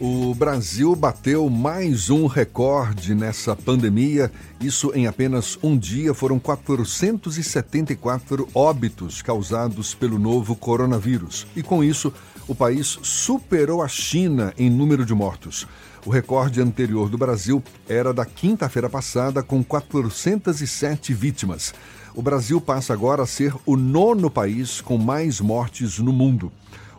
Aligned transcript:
O 0.00 0.34
Brasil 0.34 0.96
bateu 0.96 1.48
mais 1.48 2.10
um 2.10 2.26
recorde 2.26 3.14
nessa 3.14 3.54
pandemia. 3.54 4.32
Isso 4.60 4.90
em 4.94 5.06
apenas 5.06 5.56
um 5.62 5.78
dia 5.78 6.12
foram 6.12 6.38
474 6.38 8.48
óbitos 8.54 9.22
causados 9.22 9.94
pelo 9.94 10.18
novo 10.18 10.56
coronavírus. 10.56 11.46
E 11.54 11.62
com 11.62 11.84
isso, 11.84 12.12
o 12.48 12.54
país 12.54 12.98
superou 13.02 13.82
a 13.82 13.88
China 13.88 14.52
em 14.58 14.68
número 14.68 15.06
de 15.06 15.14
mortos. 15.14 15.66
O 16.04 16.10
recorde 16.10 16.60
anterior 16.60 17.08
do 17.08 17.16
Brasil 17.16 17.62
era 17.88 18.12
da 18.12 18.24
quinta-feira 18.24 18.90
passada, 18.90 19.40
com 19.42 19.62
407 19.62 21.14
vítimas. 21.14 21.72
O 22.14 22.20
Brasil 22.20 22.60
passa 22.60 22.92
agora 22.92 23.22
a 23.22 23.26
ser 23.26 23.54
o 23.64 23.76
nono 23.76 24.28
país 24.28 24.80
com 24.80 24.98
mais 24.98 25.40
mortes 25.40 26.00
no 26.00 26.12
mundo. 26.12 26.50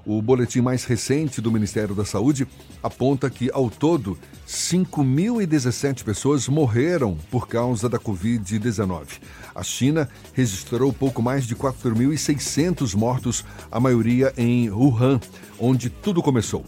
O 0.05 0.21
boletim 0.21 0.59
mais 0.59 0.83
recente 0.83 1.39
do 1.39 1.49
Ministério 1.49 1.95
da 1.95 2.03
Saúde 2.03 2.45
aponta 2.81 3.29
que, 3.29 3.49
ao 3.53 3.69
todo, 3.69 4.17
5.017 4.45 6.03
pessoas 6.03 6.49
morreram 6.49 7.17
por 7.31 7.47
causa 7.47 7.87
da 7.87 7.97
Covid-19. 7.97 9.21
A 9.55 9.63
China 9.63 10.09
registrou 10.33 10.91
pouco 10.91 11.21
mais 11.21 11.47
de 11.47 11.55
4.600 11.55 12.95
mortos, 12.95 13.45
a 13.71 13.79
maioria 13.79 14.33
em 14.35 14.69
Wuhan, 14.69 15.21
onde 15.57 15.89
tudo 15.89 16.21
começou. 16.21 16.65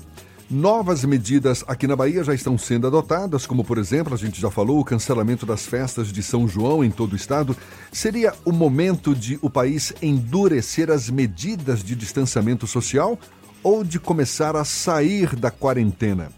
Novas 0.49 1.03
medidas 1.03 1.63
aqui 1.67 1.87
na 1.87 1.95
Bahia 1.95 2.23
já 2.23 2.31
estão 2.31 2.55
sendo 2.55 2.85
adotadas, 2.85 3.47
como, 3.47 3.63
por 3.63 3.79
exemplo, 3.79 4.13
a 4.13 4.17
gente 4.17 4.39
já 4.39 4.51
falou, 4.51 4.79
o 4.79 4.85
cancelamento 4.85 5.43
das 5.43 5.65
festas 5.65 6.11
de 6.13 6.21
São 6.21 6.47
João 6.47 6.83
em 6.83 6.91
todo 6.91 7.13
o 7.13 7.15
estado. 7.15 7.57
Seria 7.91 8.31
o 8.45 8.51
momento 8.51 9.15
de 9.15 9.39
o 9.41 9.49
país 9.49 9.91
endurecer 10.03 10.91
as 10.91 11.09
medidas 11.09 11.83
de 11.83 11.95
distanciamento 11.95 12.67
social 12.67 13.17
ou 13.63 13.83
de 13.83 13.99
começar 13.99 14.55
a 14.55 14.63
sair 14.63 15.35
da 15.35 15.49
quarentena? 15.49 16.29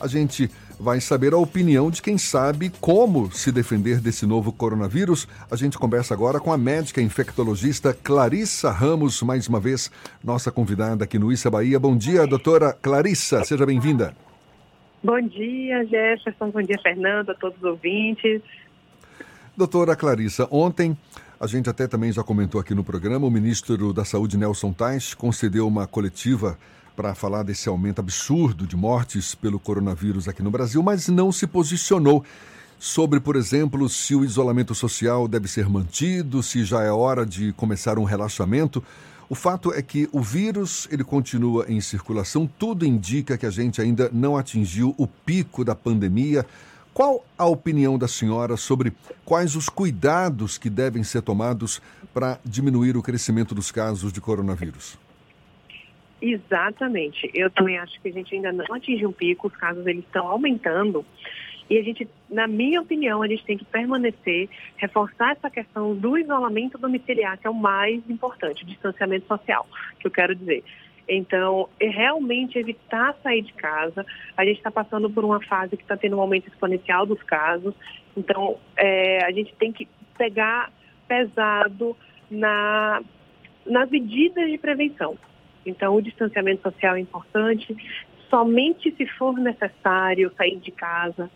A 0.00 0.06
gente 0.06 0.50
vai 0.78 1.00
saber 1.00 1.32
a 1.32 1.38
opinião 1.38 1.90
de 1.90 2.02
quem 2.02 2.18
sabe 2.18 2.70
como 2.80 3.30
se 3.30 3.52
defender 3.52 4.00
desse 4.00 4.26
novo 4.26 4.52
coronavírus. 4.52 5.28
A 5.50 5.56
gente 5.56 5.78
conversa 5.78 6.14
agora 6.14 6.40
com 6.40 6.52
a 6.52 6.58
médica 6.58 7.00
infectologista 7.00 7.94
Clarissa 7.94 8.70
Ramos, 8.70 9.22
mais 9.22 9.48
uma 9.48 9.60
vez 9.60 9.90
nossa 10.22 10.50
convidada 10.50 11.04
aqui 11.04 11.18
no 11.18 11.32
Issa 11.32 11.50
Bahia. 11.50 11.78
Bom 11.78 11.96
dia, 11.96 12.26
doutora 12.26 12.72
Clarissa, 12.72 13.44
seja 13.44 13.64
bem-vinda. 13.64 14.14
Bom 15.02 15.20
dia, 15.20 15.84
Jefferson, 15.86 16.50
bom 16.50 16.62
dia, 16.62 16.78
Fernando, 16.82 17.30
a 17.30 17.34
todos 17.34 17.58
os 17.58 17.64
ouvintes. 17.64 18.40
Doutora 19.56 19.94
Clarissa, 19.94 20.48
ontem 20.50 20.96
a 21.38 21.46
gente 21.46 21.68
até 21.68 21.86
também 21.86 22.10
já 22.10 22.22
comentou 22.22 22.60
aqui 22.60 22.74
no 22.74 22.82
programa, 22.82 23.26
o 23.26 23.30
ministro 23.30 23.92
da 23.92 24.04
Saúde, 24.04 24.38
Nelson 24.38 24.72
Tais, 24.72 25.12
concedeu 25.12 25.68
uma 25.68 25.86
coletiva 25.86 26.58
para 26.96 27.14
falar 27.14 27.42
desse 27.42 27.68
aumento 27.68 28.00
absurdo 28.00 28.66
de 28.66 28.76
mortes 28.76 29.34
pelo 29.34 29.58
coronavírus 29.58 30.28
aqui 30.28 30.42
no 30.42 30.50
Brasil, 30.50 30.82
mas 30.82 31.08
não 31.08 31.32
se 31.32 31.46
posicionou 31.46 32.24
sobre, 32.78 33.18
por 33.18 33.36
exemplo, 33.36 33.88
se 33.88 34.14
o 34.14 34.24
isolamento 34.24 34.74
social 34.74 35.26
deve 35.26 35.48
ser 35.48 35.68
mantido, 35.68 36.42
se 36.42 36.64
já 36.64 36.82
é 36.82 36.90
hora 36.90 37.24
de 37.24 37.52
começar 37.54 37.98
um 37.98 38.04
relaxamento. 38.04 38.82
O 39.28 39.34
fato 39.34 39.72
é 39.72 39.80
que 39.80 40.08
o 40.12 40.20
vírus 40.20 40.86
ele 40.90 41.02
continua 41.02 41.64
em 41.68 41.80
circulação, 41.80 42.48
tudo 42.58 42.84
indica 42.84 43.38
que 43.38 43.46
a 43.46 43.50
gente 43.50 43.80
ainda 43.80 44.10
não 44.12 44.36
atingiu 44.36 44.94
o 44.98 45.06
pico 45.06 45.64
da 45.64 45.74
pandemia. 45.74 46.44
Qual 46.92 47.24
a 47.36 47.46
opinião 47.46 47.98
da 47.98 48.06
senhora 48.06 48.56
sobre 48.56 48.92
quais 49.24 49.56
os 49.56 49.68
cuidados 49.68 50.58
que 50.58 50.70
devem 50.70 51.02
ser 51.02 51.22
tomados 51.22 51.80
para 52.12 52.38
diminuir 52.44 52.96
o 52.96 53.02
crescimento 53.02 53.54
dos 53.54 53.72
casos 53.72 54.12
de 54.12 54.20
coronavírus? 54.20 55.03
Exatamente. 56.26 57.30
Eu 57.34 57.50
também 57.50 57.78
acho 57.78 58.00
que 58.00 58.08
a 58.08 58.12
gente 58.12 58.34
ainda 58.34 58.50
não 58.50 58.74
atingiu 58.74 59.10
um 59.10 59.12
pico, 59.12 59.48
os 59.48 59.56
casos 59.56 59.86
eles 59.86 60.02
estão 60.06 60.26
aumentando. 60.26 61.04
E 61.68 61.76
a 61.78 61.82
gente, 61.82 62.08
na 62.30 62.46
minha 62.46 62.80
opinião, 62.80 63.22
a 63.22 63.28
gente 63.28 63.44
tem 63.44 63.58
que 63.58 63.64
permanecer, 63.66 64.48
reforçar 64.76 65.32
essa 65.32 65.50
questão 65.50 65.94
do 65.94 66.16
isolamento 66.16 66.78
domiciliar, 66.78 67.36
que 67.36 67.46
é 67.46 67.50
o 67.50 67.54
mais 67.54 68.02
importante, 68.08 68.64
o 68.64 68.66
distanciamento 68.66 69.26
social, 69.26 69.66
que 70.00 70.06
eu 70.06 70.10
quero 70.10 70.34
dizer. 70.34 70.64
Então, 71.06 71.68
é 71.78 71.88
realmente 71.88 72.58
evitar 72.58 73.14
sair 73.22 73.42
de 73.42 73.52
casa. 73.52 74.06
A 74.34 74.46
gente 74.46 74.56
está 74.56 74.70
passando 74.70 75.10
por 75.10 75.26
uma 75.26 75.42
fase 75.44 75.76
que 75.76 75.82
está 75.82 75.94
tendo 75.94 76.16
um 76.16 76.20
aumento 76.22 76.48
exponencial 76.48 77.04
dos 77.04 77.22
casos. 77.22 77.74
Então, 78.16 78.58
é, 78.78 79.22
a 79.26 79.30
gente 79.30 79.54
tem 79.56 79.70
que 79.70 79.86
pegar 80.16 80.72
pesado 81.06 81.94
na, 82.30 83.02
nas 83.66 83.90
medidas 83.90 84.50
de 84.50 84.56
prevenção. 84.56 85.18
Então, 85.66 85.96
o 85.96 86.02
distanciamento 86.02 86.62
social 86.62 86.96
é 86.96 87.00
importante. 87.00 87.76
Somente 88.28 88.94
se 88.96 89.06
for 89.06 89.34
necessário 89.38 90.32
sair 90.36 90.58
de 90.58 90.70
casa, 90.70 91.30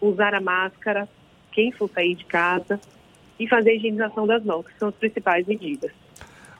usar 0.00 0.34
a 0.34 0.40
máscara, 0.40 1.08
quem 1.52 1.70
for 1.72 1.88
sair 1.90 2.14
de 2.14 2.24
casa, 2.24 2.80
e 3.38 3.48
fazer 3.48 3.70
a 3.70 3.74
higienização 3.74 4.26
das 4.26 4.44
mãos, 4.44 4.66
que 4.66 4.78
são 4.78 4.88
as 4.88 4.94
principais 4.94 5.46
medidas. 5.46 5.90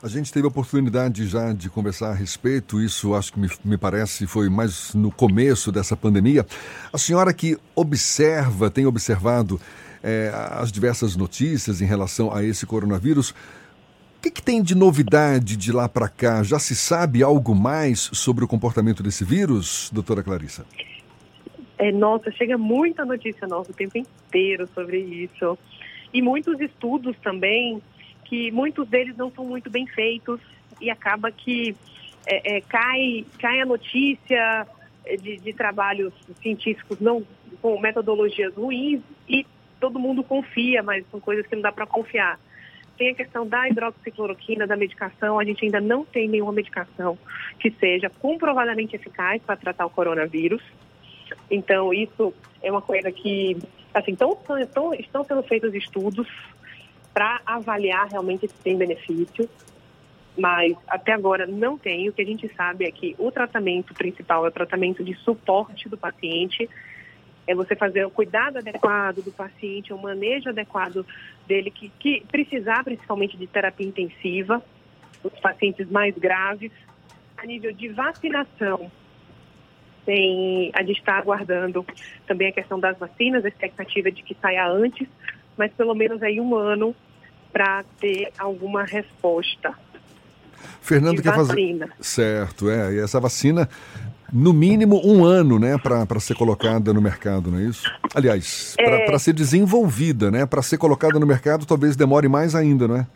A 0.01 0.07
gente 0.09 0.33
teve 0.33 0.45
a 0.45 0.49
oportunidade 0.49 1.25
já 1.27 1.53
de 1.53 1.69
conversar 1.69 2.09
a 2.09 2.13
respeito, 2.13 2.81
isso 2.81 3.15
acho 3.15 3.31
que 3.31 3.39
me, 3.39 3.47
me, 3.63 3.77
parece 3.77 4.27
foi 4.27 4.49
mais 4.49 4.93
no 4.93 5.09
começo 5.09 5.71
dessa 5.71 5.95
pandemia. 5.95 6.45
A 6.91 6.97
senhora 6.97 7.33
que 7.33 7.57
observa, 7.73 8.69
tem 8.69 8.85
observado 8.85 9.61
é, 10.03 10.29
as 10.51 10.73
diversas 10.73 11.15
notícias 11.15 11.81
em 11.81 11.85
relação 11.85 12.35
a 12.35 12.43
esse 12.43 12.65
coronavírus, 12.65 13.33
que, 14.23 14.31
que 14.31 14.41
tem 14.41 14.63
de 14.63 14.73
novidade 14.73 15.57
de 15.57 15.71
lá 15.73 15.89
para 15.89 16.07
cá? 16.07 16.43
Já 16.43 16.57
se 16.57 16.75
sabe 16.75 17.21
algo 17.21 17.53
mais 17.53 18.09
sobre 18.13 18.45
o 18.45 18.47
comportamento 18.47 19.03
desse 19.03 19.25
vírus, 19.25 19.91
doutora 19.91 20.23
Clarissa? 20.23 20.65
É, 21.77 21.91
nossa, 21.91 22.31
chega 22.31 22.57
muita 22.57 23.03
notícia 23.03 23.45
nova 23.45 23.69
o 23.69 23.73
tempo 23.73 23.97
inteiro 23.97 24.69
sobre 24.73 24.97
isso. 24.99 25.57
E 26.13 26.21
muitos 26.21 26.57
estudos 26.61 27.17
também, 27.21 27.81
que 28.23 28.49
muitos 28.51 28.87
deles 28.87 29.17
não 29.17 29.29
são 29.29 29.43
muito 29.43 29.69
bem 29.69 29.85
feitos 29.87 30.39
e 30.79 30.89
acaba 30.89 31.29
que 31.29 31.75
é, 32.25 32.57
é, 32.57 32.61
cai, 32.61 33.25
cai 33.39 33.59
a 33.59 33.65
notícia 33.65 34.65
de, 35.21 35.35
de 35.35 35.51
trabalhos 35.51 36.13
científicos 36.41 36.97
não 37.01 37.25
com 37.61 37.77
metodologias 37.77 38.55
ruins 38.55 39.01
e 39.27 39.45
todo 39.81 39.99
mundo 39.99 40.23
confia, 40.23 40.81
mas 40.81 41.03
são 41.11 41.19
coisas 41.19 41.45
que 41.45 41.55
não 41.55 41.61
dá 41.61 41.73
para 41.73 41.85
confiar. 41.85 42.39
Tem 42.97 43.09
a 43.09 43.15
questão 43.15 43.47
da 43.47 43.67
hidroxicloroquina, 43.67 44.67
da 44.67 44.77
medicação. 44.77 45.39
A 45.39 45.43
gente 45.43 45.65
ainda 45.65 45.81
não 45.81 46.05
tem 46.05 46.27
nenhuma 46.27 46.51
medicação 46.51 47.17
que 47.59 47.71
seja 47.71 48.09
comprovadamente 48.09 48.95
eficaz 48.95 49.41
para 49.41 49.57
tratar 49.57 49.85
o 49.85 49.89
coronavírus. 49.89 50.61
Então, 51.49 51.93
isso 51.93 52.33
é 52.61 52.71
uma 52.71 52.81
coisa 52.81 53.11
que, 53.11 53.57
assim, 53.93 54.15
tão, 54.15 54.35
tão, 54.71 54.93
estão 54.93 55.23
sendo 55.23 55.43
feitos 55.43 55.73
estudos 55.73 56.27
para 57.13 57.41
avaliar 57.45 58.07
realmente 58.09 58.47
se 58.47 58.55
tem 58.55 58.75
benefício, 58.75 59.47
mas 60.37 60.75
até 60.87 61.13
agora 61.13 61.45
não 61.45 61.77
tem. 61.77 62.09
O 62.09 62.13
que 62.13 62.21
a 62.21 62.25
gente 62.25 62.49
sabe 62.55 62.85
é 62.85 62.91
que 62.91 63.15
o 63.19 63.31
tratamento 63.31 63.93
principal 63.93 64.45
é 64.45 64.49
o 64.49 64.51
tratamento 64.51 65.03
de 65.03 65.13
suporte 65.15 65.87
do 65.87 65.97
paciente, 65.97 66.67
é 67.45 67.53
você 67.53 67.75
fazer 67.75 68.05
o 68.05 68.11
cuidado 68.11 68.57
adequado 68.57 69.21
do 69.21 69.31
paciente, 69.31 69.93
o 69.93 69.97
manejo 69.97 70.49
adequado 70.49 71.05
dele, 71.47 71.69
que, 71.69 71.91
que 71.99 72.25
precisar 72.31 72.83
principalmente 72.83 73.37
de 73.37 73.47
terapia 73.47 73.87
intensiva, 73.87 74.63
os 75.23 75.37
pacientes 75.39 75.89
mais 75.89 76.15
graves. 76.17 76.71
A 77.37 77.45
nível 77.45 77.73
de 77.73 77.89
vacinação, 77.89 78.89
tem, 80.05 80.71
a 80.73 80.81
gente 80.81 80.99
está 80.99 81.17
aguardando 81.17 81.85
também 82.25 82.49
a 82.49 82.51
questão 82.51 82.79
das 82.79 82.97
vacinas, 82.97 83.43
a 83.43 83.47
expectativa 83.47 84.11
de 84.11 84.23
que 84.23 84.35
saia 84.41 84.67
antes, 84.67 85.07
mas 85.57 85.71
pelo 85.73 85.93
menos 85.93 86.21
aí 86.21 86.39
um 86.39 86.55
ano 86.55 86.95
para 87.51 87.83
ter 87.99 88.31
alguma 88.37 88.83
resposta. 88.83 89.73
Fernando 90.81 91.21
quer 91.21 91.33
fazer. 91.33 91.89
Certo, 91.99 92.69
é. 92.69 92.93
E 92.93 92.99
essa 92.99 93.19
vacina 93.19 93.69
no 94.33 94.51
mínimo 94.51 94.99
um 95.05 95.23
ano, 95.23 95.59
né, 95.59 95.77
para 95.77 96.19
ser 96.19 96.35
colocada 96.35 96.91
no 96.91 97.01
mercado, 97.01 97.51
não 97.51 97.59
é 97.59 97.63
isso? 97.63 97.83
Aliás, 98.15 98.75
é... 98.79 99.05
para 99.05 99.19
ser 99.19 99.33
desenvolvida, 99.33 100.31
né, 100.31 100.45
para 100.45 100.63
ser 100.63 100.77
colocada 100.77 101.19
no 101.19 101.27
mercado, 101.27 101.65
talvez 101.65 101.95
demore 101.95 102.27
mais 102.27 102.55
ainda, 102.55 102.87
não 102.87 102.97
é? 102.97 103.07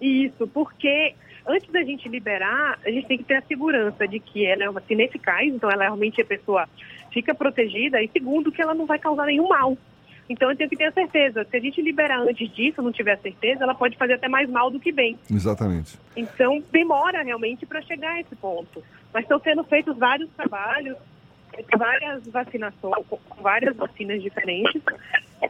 Isso, 0.00 0.48
porque 0.48 1.14
antes 1.46 1.70
da 1.70 1.82
gente 1.82 2.08
liberar, 2.08 2.78
a 2.84 2.90
gente 2.90 3.06
tem 3.06 3.18
que 3.18 3.24
ter 3.24 3.34
a 3.34 3.42
segurança 3.42 4.08
de 4.08 4.18
que 4.18 4.46
ela 4.46 4.64
é 4.64 4.68
uma 4.68 4.80
vacina 4.80 5.02
eficaz, 5.02 5.46
então 5.52 5.70
ela 5.70 5.84
realmente 5.84 6.20
a 6.22 6.24
pessoa 6.24 6.66
fica 7.12 7.34
protegida 7.34 8.02
e 8.02 8.08
segundo 8.08 8.50
que 8.50 8.62
ela 8.62 8.74
não 8.74 8.86
vai 8.86 8.98
causar 8.98 9.26
nenhum 9.26 9.48
mal. 9.48 9.76
Então 10.28 10.50
eu 10.50 10.56
tenho 10.56 10.70
que 10.70 10.76
ter 10.76 10.84
a 10.84 10.92
certeza. 10.92 11.44
Se 11.44 11.56
a 11.56 11.60
gente 11.60 11.82
liberar 11.82 12.20
antes 12.20 12.50
disso, 12.54 12.80
não 12.80 12.92
tiver 12.92 13.18
certeza, 13.18 13.64
ela 13.64 13.74
pode 13.74 13.96
fazer 13.96 14.14
até 14.14 14.28
mais 14.28 14.48
mal 14.48 14.70
do 14.70 14.80
que 14.80 14.92
bem. 14.92 15.18
Exatamente. 15.30 15.98
Então 16.16 16.62
demora 16.70 17.22
realmente 17.22 17.66
para 17.66 17.82
chegar 17.82 18.12
a 18.12 18.20
esse 18.20 18.34
ponto. 18.36 18.82
Mas 19.12 19.24
estão 19.24 19.38
sendo 19.40 19.62
feitos 19.64 19.96
vários 19.98 20.30
trabalhos, 20.30 20.96
várias 21.76 22.26
vacinações, 22.28 23.06
com 23.08 23.42
várias 23.42 23.76
vacinas 23.76 24.22
diferentes, 24.22 24.80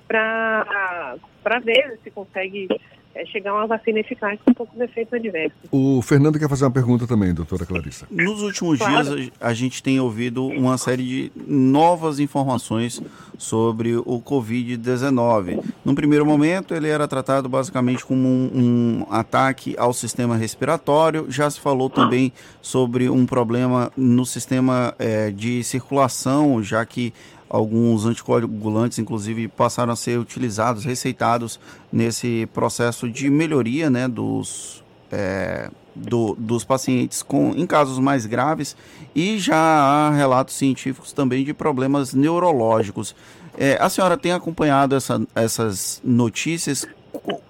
para 0.08 1.16
ver 1.62 1.98
se 2.02 2.10
consegue 2.10 2.68
é, 3.14 3.24
chegar 3.26 3.54
uma 3.54 3.66
vacina 3.66 4.00
eficaz 4.00 4.38
com 4.44 4.52
poucos 4.52 4.78
efeitos 4.80 5.12
adversos. 5.12 5.58
O 5.70 6.00
Fernando 6.02 6.38
quer 6.38 6.48
fazer 6.48 6.64
uma 6.64 6.70
pergunta 6.70 7.06
também, 7.06 7.34
doutora 7.34 7.66
Clarissa. 7.66 8.06
Nos 8.10 8.42
últimos 8.42 8.78
claro. 8.78 9.16
dias, 9.16 9.30
a 9.40 9.52
gente 9.52 9.82
tem 9.82 10.00
ouvido 10.00 10.46
uma 10.46 10.78
série 10.78 11.02
de 11.02 11.32
novas 11.46 12.18
informações 12.18 13.02
sobre 13.36 13.96
o 13.96 14.20
Covid-19. 14.20 15.62
Num 15.84 15.94
primeiro 15.94 16.24
momento, 16.24 16.74
ele 16.74 16.88
era 16.88 17.06
tratado 17.08 17.48
basicamente 17.48 18.04
como 18.04 18.28
um, 18.28 18.50
um, 18.54 19.06
ataque 19.10 19.74
ao 19.78 19.92
sistema 19.92 20.36
respiratório. 20.36 21.26
Já 21.28 21.50
se 21.50 21.60
falou 21.60 21.90
também 21.90 22.32
sobre 22.60 23.10
um 23.10 23.26
problema 23.26 23.92
no 23.96 24.24
sistema 24.24 24.94
é, 24.98 25.30
de 25.30 25.62
circulação, 25.64 26.62
já 26.62 26.84
que 26.86 27.12
alguns 27.52 28.06
anticoagulantes, 28.06 28.98
inclusive, 28.98 29.46
passaram 29.46 29.92
a 29.92 29.96
ser 29.96 30.18
utilizados, 30.18 30.86
receitados 30.86 31.60
nesse 31.92 32.48
processo 32.54 33.10
de 33.10 33.28
melhoria 33.28 33.90
né, 33.90 34.08
dos, 34.08 34.82
é, 35.10 35.70
do, 35.94 36.34
dos 36.38 36.64
pacientes 36.64 37.22
com, 37.22 37.50
em 37.54 37.66
casos 37.66 37.98
mais 37.98 38.24
graves 38.24 38.74
e 39.14 39.38
já 39.38 39.54
há 39.54 40.10
relatos 40.10 40.54
científicos 40.54 41.12
também 41.12 41.44
de 41.44 41.52
problemas 41.52 42.14
neurológicos. 42.14 43.14
É, 43.58 43.76
a 43.78 43.90
senhora 43.90 44.16
tem 44.16 44.32
acompanhado 44.32 44.96
essa, 44.96 45.20
essas 45.34 46.00
notícias? 46.02 46.86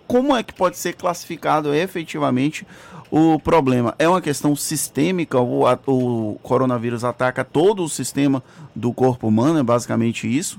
Como 0.08 0.36
é 0.36 0.42
que 0.42 0.52
pode 0.52 0.78
ser 0.78 0.94
classificado 0.94 1.72
efetivamente 1.72 2.66
o 3.14 3.38
problema? 3.38 3.94
É 3.98 4.08
uma 4.08 4.22
questão 4.22 4.56
sistêmica? 4.56 5.38
O, 5.38 5.64
o 5.86 6.38
coronavírus 6.42 7.04
ataca 7.04 7.44
todo 7.44 7.84
o 7.84 7.88
sistema 7.88 8.42
do 8.74 8.90
corpo 8.94 9.28
humano? 9.28 9.58
É 9.58 9.62
basicamente 9.62 10.26
isso? 10.26 10.58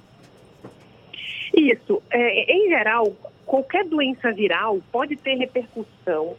Isso. 1.51 1.99
É, 2.11 2.55
em 2.55 2.69
geral, 2.69 3.11
qualquer 3.43 3.83
doença 3.85 4.31
viral 4.31 4.79
pode 4.91 5.15
ter 5.15 5.33
repercussão 5.33 6.35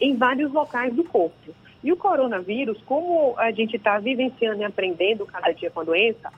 em 0.00 0.16
vários 0.16 0.52
locais 0.52 0.92
do 0.92 1.04
corpo. 1.04 1.54
E 1.84 1.92
o 1.92 1.96
coronavírus, 1.96 2.82
como 2.84 3.38
a 3.38 3.52
gente 3.52 3.76
está 3.76 4.00
vivenciando 4.00 4.62
e 4.62 4.64
aprendendo 4.64 5.24
cada 5.26 5.52
dia 5.52 5.70
com 5.70 5.78
a 5.78 5.84
doença, 5.84 6.32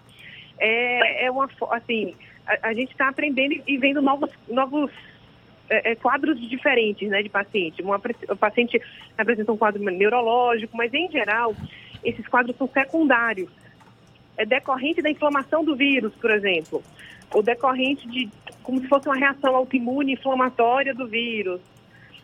é, 0.59 1.25
é 1.25 1.31
uma 1.31 1.49
assim 1.71 2.15
a, 2.47 2.69
a 2.69 2.75
gente 2.75 2.93
está 2.93 3.09
aprendendo 3.09 3.55
e 3.67 3.79
vendo 3.79 4.03
novos 4.03 4.31
novos 4.49 4.91
é, 5.73 5.93
é, 5.93 5.95
quadros 5.97 6.39
diferentes 6.49 7.09
né, 7.09 7.23
de 7.23 7.29
paciente. 7.29 7.81
Uma, 7.83 8.01
o 8.29 8.37
paciente 8.37 8.81
apresenta 9.17 9.53
um 9.53 9.57
quadro 9.57 9.83
neurológico, 9.83 10.77
mas 10.77 10.93
em 10.93 11.11
geral 11.11 11.55
esses 12.05 12.27
quadros 12.29 12.57
são 12.57 12.69
secundários. 12.69 13.51
É 14.37 14.45
decorrente 14.45 15.01
da 15.01 15.11
inflamação 15.11 15.65
do 15.65 15.75
vírus, 15.75 16.13
por 16.15 16.31
exemplo, 16.31 16.83
ou 17.33 17.43
decorrente 17.43 18.07
de 18.09 18.29
como 18.63 18.81
se 18.81 18.89
fosse 18.89 19.09
uma 19.09 19.17
reação 19.17 19.57
autoimune 19.57 20.13
inflamatória 20.13 20.95
do 20.95 21.07
vírus. 21.07 21.61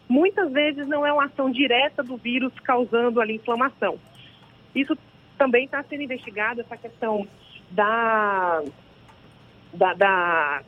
Muitas 0.08 0.50
vezes 0.52 0.86
não 0.86 1.06
é 1.06 1.12
uma 1.12 1.26
ação 1.26 1.50
direta 1.50 2.02
do 2.02 2.16
vírus 2.16 2.52
causando 2.60 3.20
ali 3.20 3.36
inflamação. 3.36 3.98
Isso 4.74 4.96
também 5.36 5.64
está 5.64 5.82
sendo 5.84 6.02
investigado, 6.02 6.60
essa 6.60 6.76
questão 6.76 7.26
da, 7.70 8.62
da, 9.72 9.94
da, 9.94 10.62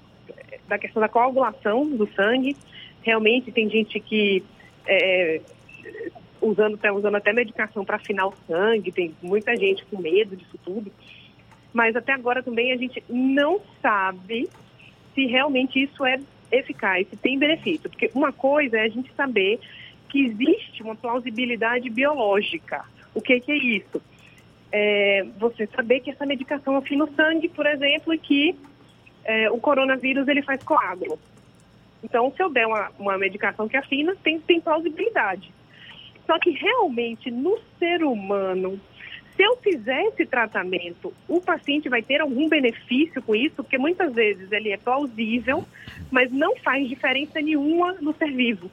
da, 0.68 0.78
questão 0.78 1.00
da 1.00 1.08
coagulação 1.08 1.86
do 1.88 2.06
sangue. 2.14 2.56
Realmente 3.02 3.50
tem 3.52 3.68
gente 3.68 3.98
que 4.00 4.42
é, 4.86 5.40
usando, 6.40 6.76
tá 6.76 6.92
usando 6.92 7.14
até 7.14 7.32
medicação 7.32 7.84
para 7.84 7.96
afinar 7.96 8.26
o 8.26 8.34
sangue, 8.46 8.92
tem 8.92 9.14
muita 9.22 9.56
gente 9.56 9.84
com 9.86 10.00
medo 10.00 10.36
disso 10.36 10.58
tudo. 10.64 10.90
Mas 11.72 11.94
até 11.94 12.12
agora 12.12 12.42
também 12.42 12.72
a 12.72 12.76
gente 12.76 13.02
não 13.08 13.60
sabe 13.80 14.48
se 15.14 15.26
realmente 15.26 15.82
isso 15.82 16.04
é 16.04 16.20
eficaz, 16.50 17.08
se 17.08 17.16
tem 17.16 17.38
benefício. 17.38 17.88
Porque 17.88 18.10
uma 18.14 18.32
coisa 18.32 18.78
é 18.78 18.82
a 18.82 18.88
gente 18.88 19.12
saber 19.14 19.60
que 20.08 20.24
existe 20.24 20.82
uma 20.82 20.96
plausibilidade 20.96 21.88
biológica. 21.88 22.84
O 23.14 23.20
que, 23.20 23.40
que 23.40 23.52
é 23.52 23.56
isso? 23.56 24.02
é, 24.72 25.26
você 25.38 25.66
saber 25.66 26.00
que 26.00 26.10
essa 26.10 26.24
medicação 26.24 26.76
afina 26.76 27.04
o 27.04 27.14
sangue, 27.14 27.48
por 27.48 27.66
exemplo, 27.66 28.14
e 28.14 28.18
que 28.18 28.54
é, 29.24 29.50
o 29.50 29.58
coronavírus 29.58 30.28
ele 30.28 30.42
faz 30.42 30.62
coágulo. 30.62 31.18
Então, 32.02 32.32
se 32.34 32.42
eu 32.42 32.50
der 32.50 32.66
uma, 32.66 32.90
uma 32.98 33.18
medicação 33.18 33.68
que 33.68 33.76
afina, 33.76 34.16
tem, 34.22 34.40
tem 34.40 34.60
plausibilidade. 34.60 35.52
Só 36.26 36.38
que 36.38 36.50
realmente 36.50 37.30
no 37.30 37.58
ser 37.78 38.04
humano, 38.04 38.80
se 39.36 39.42
eu 39.42 39.56
fizer 39.56 40.02
esse 40.06 40.24
tratamento, 40.26 41.12
o 41.28 41.40
paciente 41.40 41.88
vai 41.88 42.02
ter 42.02 42.20
algum 42.20 42.48
benefício 42.48 43.22
com 43.22 43.34
isso, 43.34 43.56
porque 43.56 43.78
muitas 43.78 44.14
vezes 44.14 44.50
ele 44.52 44.70
é 44.70 44.76
plausível, 44.76 45.64
mas 46.10 46.30
não 46.30 46.56
faz 46.56 46.88
diferença 46.88 47.40
nenhuma 47.40 47.94
no 48.00 48.14
ser 48.14 48.30
vivo. 48.32 48.70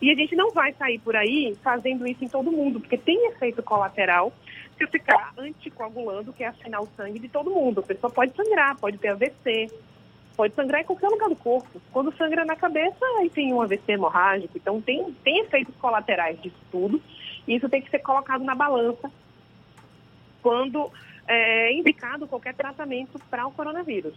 E 0.00 0.10
a 0.10 0.14
gente 0.14 0.34
não 0.34 0.50
vai 0.50 0.72
sair 0.72 0.98
por 0.98 1.14
aí 1.14 1.54
fazendo 1.62 2.06
isso 2.06 2.24
em 2.24 2.28
todo 2.28 2.50
mundo, 2.50 2.80
porque 2.80 2.96
tem 2.96 3.26
efeito 3.28 3.62
colateral 3.62 4.32
se 4.78 4.86
ficar 4.86 5.34
anticoagulando, 5.36 6.32
que 6.32 6.42
é 6.42 6.46
afinar 6.46 6.80
o 6.80 6.88
sangue 6.96 7.18
de 7.18 7.28
todo 7.28 7.50
mundo. 7.50 7.80
A 7.80 7.82
pessoa 7.82 8.10
pode 8.10 8.34
sangrar, 8.34 8.78
pode 8.78 8.96
ter 8.96 9.08
AVC, 9.08 9.70
pode 10.40 10.54
sangrar 10.54 10.80
em 10.80 10.84
qualquer 10.84 11.08
lugar 11.08 11.28
do 11.28 11.36
corpo. 11.36 11.82
Quando 11.92 12.16
sangra 12.16 12.46
na 12.46 12.56
cabeça, 12.56 13.04
aí 13.18 13.28
tem 13.28 13.52
um 13.52 13.60
AVC 13.60 13.92
hemorrágico. 13.92 14.56
Então, 14.56 14.80
tem, 14.80 15.14
tem 15.22 15.40
efeitos 15.40 15.74
colaterais 15.76 16.40
disso 16.40 16.56
tudo. 16.72 16.98
E 17.46 17.56
isso 17.56 17.68
tem 17.68 17.82
que 17.82 17.90
ser 17.90 17.98
colocado 17.98 18.42
na 18.42 18.54
balança 18.54 19.10
quando 20.40 20.90
é 21.28 21.74
indicado 21.74 22.26
qualquer 22.26 22.54
tratamento 22.54 23.20
para 23.28 23.46
o 23.46 23.50
coronavírus. 23.50 24.14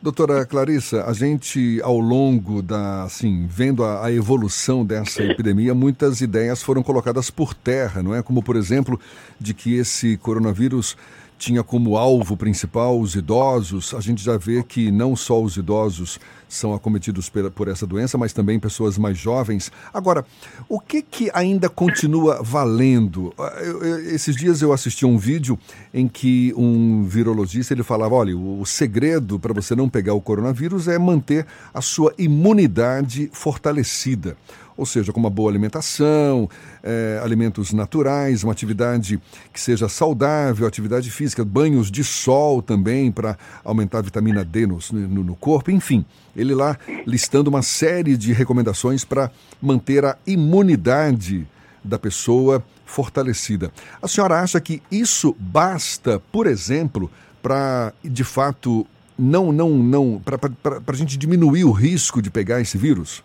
Doutora 0.00 0.46
Clarissa, 0.46 1.04
a 1.04 1.12
gente 1.12 1.80
ao 1.82 1.98
longo 1.98 2.62
da, 2.62 3.02
assim, 3.02 3.44
vendo 3.50 3.82
a, 3.82 4.06
a, 4.06 4.12
evolução 4.12 4.86
dessa 4.86 5.20
epidemia, 5.24 5.74
muitas 5.74 6.20
ideias 6.20 6.62
foram 6.62 6.80
colocadas 6.80 7.28
por 7.28 7.54
terra, 7.54 8.04
não 8.04 8.14
é? 8.14 8.22
Como, 8.22 8.40
por 8.40 8.54
exemplo, 8.54 9.00
de 9.40 9.52
que 9.52 9.74
esse 9.74 10.16
coronavírus 10.18 10.96
tinha 11.38 11.62
como 11.62 11.96
alvo 11.96 12.36
principal 12.36 12.98
os 12.98 13.14
idosos, 13.14 13.94
a 13.94 14.00
gente 14.00 14.22
já 14.22 14.36
vê 14.36 14.62
que 14.62 14.90
não 14.90 15.14
só 15.14 15.40
os 15.40 15.56
idosos 15.56 16.18
são 16.48 16.72
acometidos 16.72 17.30
por 17.54 17.68
essa 17.68 17.86
doença, 17.86 18.16
mas 18.16 18.32
também 18.32 18.58
pessoas 18.58 18.96
mais 18.96 19.18
jovens. 19.18 19.70
Agora, 19.92 20.24
o 20.68 20.78
que, 20.80 21.02
que 21.02 21.30
ainda 21.34 21.68
continua 21.68 22.40
valendo? 22.42 23.34
Ah, 23.36 23.58
eu, 23.60 23.82
eu, 23.82 24.14
esses 24.14 24.36
dias 24.36 24.62
eu 24.62 24.72
assisti 24.72 25.04
um 25.04 25.18
vídeo 25.18 25.58
em 25.92 26.06
que 26.06 26.54
um 26.56 27.04
virologista 27.04 27.74
ele 27.74 27.82
falava: 27.82 28.14
olha, 28.14 28.36
o, 28.36 28.60
o 28.60 28.66
segredo 28.66 29.38
para 29.38 29.52
você 29.52 29.74
não 29.74 29.88
pegar 29.88 30.14
o 30.14 30.20
coronavírus 30.20 30.88
é 30.88 30.98
manter 30.98 31.46
a 31.74 31.80
sua 31.80 32.14
imunidade 32.16 33.28
fortalecida 33.32 34.36
ou 34.76 34.84
seja, 34.84 35.12
com 35.12 35.20
uma 35.20 35.30
boa 35.30 35.50
alimentação, 35.50 36.48
é, 36.82 37.20
alimentos 37.22 37.72
naturais, 37.72 38.42
uma 38.42 38.52
atividade 38.52 39.20
que 39.52 39.60
seja 39.60 39.88
saudável, 39.88 40.66
atividade 40.66 41.10
física, 41.10 41.44
banhos 41.44 41.90
de 41.90 42.04
sol 42.04 42.60
também 42.60 43.10
para 43.10 43.38
aumentar 43.64 43.98
a 43.98 44.02
vitamina 44.02 44.44
D 44.44 44.66
no, 44.66 44.78
no, 44.92 45.24
no 45.24 45.36
corpo, 45.36 45.70
enfim. 45.70 46.04
Ele 46.34 46.54
lá 46.54 46.76
listando 47.06 47.48
uma 47.48 47.62
série 47.62 48.16
de 48.16 48.32
recomendações 48.32 49.04
para 49.04 49.30
manter 49.60 50.04
a 50.04 50.16
imunidade 50.26 51.46
da 51.82 51.98
pessoa 51.98 52.62
fortalecida. 52.84 53.72
A 54.02 54.08
senhora 54.08 54.40
acha 54.40 54.60
que 54.60 54.82
isso 54.90 55.34
basta, 55.38 56.20
por 56.30 56.46
exemplo, 56.46 57.10
para 57.42 57.92
de 58.04 58.24
fato 58.24 58.86
não 59.18 59.50
não 59.50 59.70
não 59.70 60.22
para 60.22 60.40
a 60.86 60.96
gente 60.96 61.16
diminuir 61.16 61.64
o 61.64 61.70
risco 61.70 62.20
de 62.20 62.30
pegar 62.30 62.60
esse 62.60 62.76
vírus? 62.76 63.22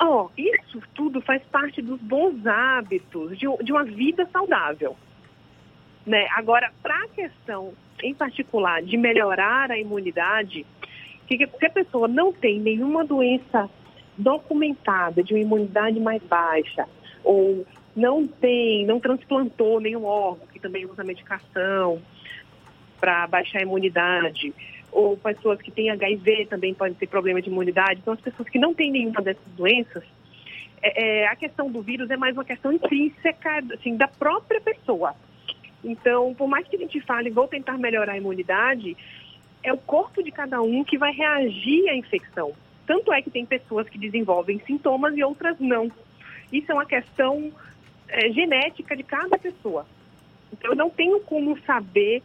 Oh, 0.00 0.28
isso 0.36 0.82
tudo 0.94 1.20
faz 1.20 1.42
parte 1.44 1.80
dos 1.80 2.00
bons 2.00 2.46
hábitos 2.46 3.38
de, 3.38 3.46
de 3.62 3.72
uma 3.72 3.84
vida 3.84 4.28
saudável. 4.32 4.96
Né? 6.06 6.26
Agora, 6.32 6.70
para 6.82 7.04
a 7.04 7.08
questão 7.08 7.72
em 8.02 8.14
particular 8.14 8.82
de 8.82 8.96
melhorar 8.96 9.70
a 9.70 9.78
imunidade, 9.78 10.66
que 11.26 11.36
se 11.36 11.66
a 11.66 11.70
pessoa 11.70 12.06
não 12.06 12.32
tem 12.32 12.60
nenhuma 12.60 13.04
doença 13.04 13.68
documentada 14.16 15.22
de 15.22 15.34
uma 15.34 15.40
imunidade 15.40 15.98
mais 15.98 16.22
baixa, 16.22 16.86
ou 17.24 17.66
não 17.94 18.26
tem, 18.26 18.84
não 18.86 19.00
transplantou 19.00 19.80
nenhum 19.80 20.04
órgão, 20.04 20.46
que 20.48 20.60
também 20.60 20.84
usa 20.86 21.02
medicação 21.02 22.00
para 23.00 23.26
baixar 23.26 23.58
a 23.58 23.62
imunidade, 23.62 24.54
ou 24.96 25.14
pessoas 25.14 25.60
que 25.60 25.70
têm 25.70 25.90
HIV 25.90 26.46
também 26.46 26.72
podem 26.72 26.94
ter 26.94 27.06
problema 27.06 27.42
de 27.42 27.50
imunidade. 27.50 28.00
Então, 28.00 28.14
as 28.14 28.20
pessoas 28.20 28.48
que 28.48 28.58
não 28.58 28.72
têm 28.72 28.90
nenhuma 28.90 29.20
dessas 29.20 29.46
doenças, 29.54 30.02
é, 30.80 31.20
é, 31.20 31.28
a 31.28 31.36
questão 31.36 31.70
do 31.70 31.82
vírus 31.82 32.10
é 32.10 32.16
mais 32.16 32.34
uma 32.34 32.46
questão 32.46 32.72
intrínseca 32.72 33.62
assim, 33.74 33.94
da 33.94 34.08
própria 34.08 34.58
pessoa. 34.58 35.14
Então, 35.84 36.34
por 36.34 36.48
mais 36.48 36.66
que 36.66 36.76
a 36.76 36.78
gente 36.78 36.98
fale, 37.02 37.28
vou 37.28 37.46
tentar 37.46 37.76
melhorar 37.76 38.14
a 38.14 38.16
imunidade, 38.16 38.96
é 39.62 39.70
o 39.70 39.76
corpo 39.76 40.22
de 40.22 40.30
cada 40.30 40.62
um 40.62 40.82
que 40.82 40.96
vai 40.96 41.12
reagir 41.12 41.90
à 41.90 41.94
infecção. 41.94 42.54
Tanto 42.86 43.12
é 43.12 43.20
que 43.20 43.28
tem 43.28 43.44
pessoas 43.44 43.86
que 43.90 43.98
desenvolvem 43.98 44.62
sintomas 44.66 45.14
e 45.14 45.22
outras 45.22 45.60
não. 45.60 45.92
Isso 46.50 46.72
é 46.72 46.74
uma 46.74 46.86
questão 46.86 47.52
é, 48.08 48.32
genética 48.32 48.96
de 48.96 49.02
cada 49.02 49.36
pessoa. 49.36 49.84
Então, 50.50 50.70
eu 50.70 50.76
não 50.76 50.88
tenho 50.88 51.20
como 51.20 51.58
saber 51.66 52.22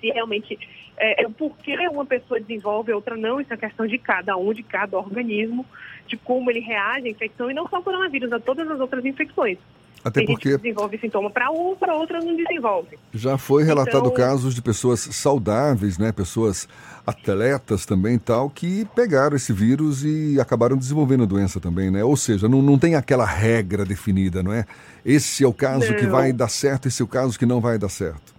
se 0.00 0.10
realmente 0.10 0.58
é, 0.96 1.22
é 1.24 1.28
por 1.28 1.56
que 1.58 1.76
uma 1.88 2.04
pessoa 2.04 2.40
desenvolve 2.40 2.92
outra 2.92 3.16
não, 3.16 3.40
isso 3.40 3.52
é 3.52 3.56
questão 3.56 3.86
de 3.86 3.98
cada 3.98 4.36
um, 4.36 4.52
de 4.52 4.62
cada 4.62 4.98
organismo, 4.98 5.64
de 6.06 6.16
como 6.16 6.50
ele 6.50 6.60
reage 6.60 7.06
à 7.06 7.10
infecção, 7.10 7.50
e 7.50 7.54
não 7.54 7.68
só 7.68 7.78
o 7.78 7.82
coronavírus, 7.82 8.32
a 8.32 8.40
todas 8.40 8.68
as 8.70 8.80
outras 8.80 9.04
infecções. 9.04 9.58
Até 10.04 10.20
Tem 10.20 10.26
porque 10.28 10.50
que 10.50 10.56
desenvolve 10.58 10.96
sintoma 10.98 11.28
para 11.28 11.50
um, 11.50 11.74
para 11.74 11.92
outra 11.92 12.20
não 12.20 12.36
desenvolve. 12.36 12.96
já 13.12 13.36
foi 13.36 13.64
relatado 13.64 13.98
Então- 14.06 14.12
casos 14.14 14.54
de 14.54 14.62
pessoas 14.62 15.00
saudáveis, 15.00 15.98
né, 15.98 16.12
pessoas 16.12 16.68
atletas 17.04 17.84
também 17.84 18.16
tal, 18.18 18.48
que 18.48 18.86
pegaram 18.94 19.34
esse 19.34 19.52
vírus 19.52 20.04
e 20.04 20.40
acabaram 20.40 20.76
desenvolvendo 20.76 21.24
a 21.24 21.26
doença 21.26 21.58
também, 21.58 21.90
né? 21.90 22.04
Ou 22.04 22.16
seja, 22.16 22.48
não, 22.48 22.62
não 22.62 22.78
tem 22.78 22.94
aquela 22.94 23.24
regra 23.26 23.84
definida, 23.84 24.42
não 24.42 24.52
é? 24.52 24.64
Esse 25.04 25.42
é 25.42 25.48
o 25.48 25.52
caso 25.54 25.92
que 25.96 26.04
Não. 26.04 26.12
vai 26.12 26.32
dar 26.32 26.48
certo, 26.48 26.86
esse 26.86 27.02
é 27.02 27.04
o 27.04 27.08
caso 27.08 27.36
que 27.38 27.46
não 27.46 27.60
vai 27.60 27.76
dar 27.78 27.88
certo. 27.88 28.37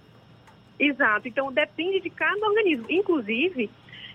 Exato, 0.80 1.28
então 1.28 1.52
depende 1.52 2.00
de 2.00 2.10
cada 2.10 2.46
organismo. 2.48 2.86
Inclusive, 2.90 3.70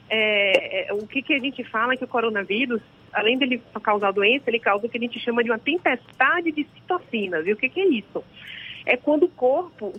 é, 0.08 0.88
é, 0.88 0.92
o 0.94 1.06
que, 1.06 1.22
que 1.22 1.34
a 1.34 1.38
gente 1.38 1.62
fala 1.64 1.92
é 1.92 1.96
que 1.96 2.04
o 2.04 2.08
coronavírus, 2.08 2.80
além 3.12 3.36
dele 3.36 3.62
causar 3.82 4.12
doença, 4.12 4.44
ele 4.48 4.58
causa 4.58 4.86
o 4.86 4.88
que 4.88 4.96
a 4.96 5.00
gente 5.00 5.20
chama 5.20 5.44
de 5.44 5.50
uma 5.50 5.58
tempestade 5.58 6.50
de 6.50 6.66
citocinas. 6.74 7.46
E 7.46 7.52
o 7.52 7.56
que, 7.56 7.68
que 7.68 7.80
é 7.80 7.88
isso? 7.88 8.24
É 8.86 8.96
quando 8.96 9.24
o 9.24 9.28
corpo, 9.28 9.92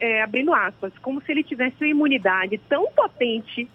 é, 0.00 0.22
abrindo 0.22 0.54
aspas, 0.54 0.92
como 0.98 1.20
se 1.20 1.32
ele 1.32 1.42
tivesse 1.42 1.76
uma 1.80 1.88
imunidade 1.88 2.58
tão 2.68 2.90
potente, 2.92 3.68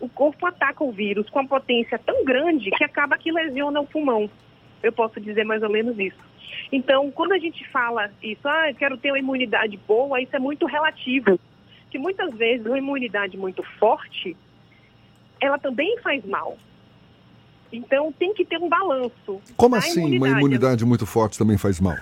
o 0.00 0.08
corpo 0.08 0.44
ataca 0.46 0.82
o 0.82 0.90
vírus 0.90 1.30
com 1.30 1.38
uma 1.38 1.48
potência 1.48 1.96
tão 1.96 2.24
grande 2.24 2.72
que 2.72 2.82
acaba 2.82 3.16
que 3.16 3.30
lesiona 3.30 3.80
o 3.80 3.86
pulmão. 3.86 4.28
Eu 4.82 4.92
posso 4.92 5.20
dizer 5.20 5.44
mais 5.44 5.62
ou 5.62 5.70
menos 5.70 5.96
isso. 5.96 6.18
Então, 6.72 7.10
quando 7.12 7.32
a 7.32 7.38
gente 7.38 7.66
fala 7.68 8.10
isso, 8.20 8.46
ah, 8.48 8.70
eu 8.70 8.74
quero 8.74 8.96
ter 8.96 9.12
uma 9.12 9.18
imunidade 9.18 9.76
boa, 9.86 10.20
isso 10.20 10.34
é 10.34 10.40
muito 10.40 10.66
relativo. 10.66 11.38
Que 11.92 11.98
muitas 11.98 12.34
vezes 12.34 12.64
uma 12.64 12.78
imunidade 12.78 13.36
muito 13.36 13.62
forte, 13.78 14.34
ela 15.38 15.58
também 15.58 15.98
faz 15.98 16.24
mal. 16.24 16.56
Então, 17.70 18.10
tem 18.12 18.32
que 18.32 18.46
ter 18.46 18.56
um 18.56 18.66
balanço. 18.66 19.42
Como 19.58 19.76
assim 19.76 20.16
uma 20.16 20.30
imunidade 20.30 20.86
muito 20.86 21.04
forte 21.04 21.36
também 21.36 21.58
faz 21.58 21.78
mal? 21.78 21.98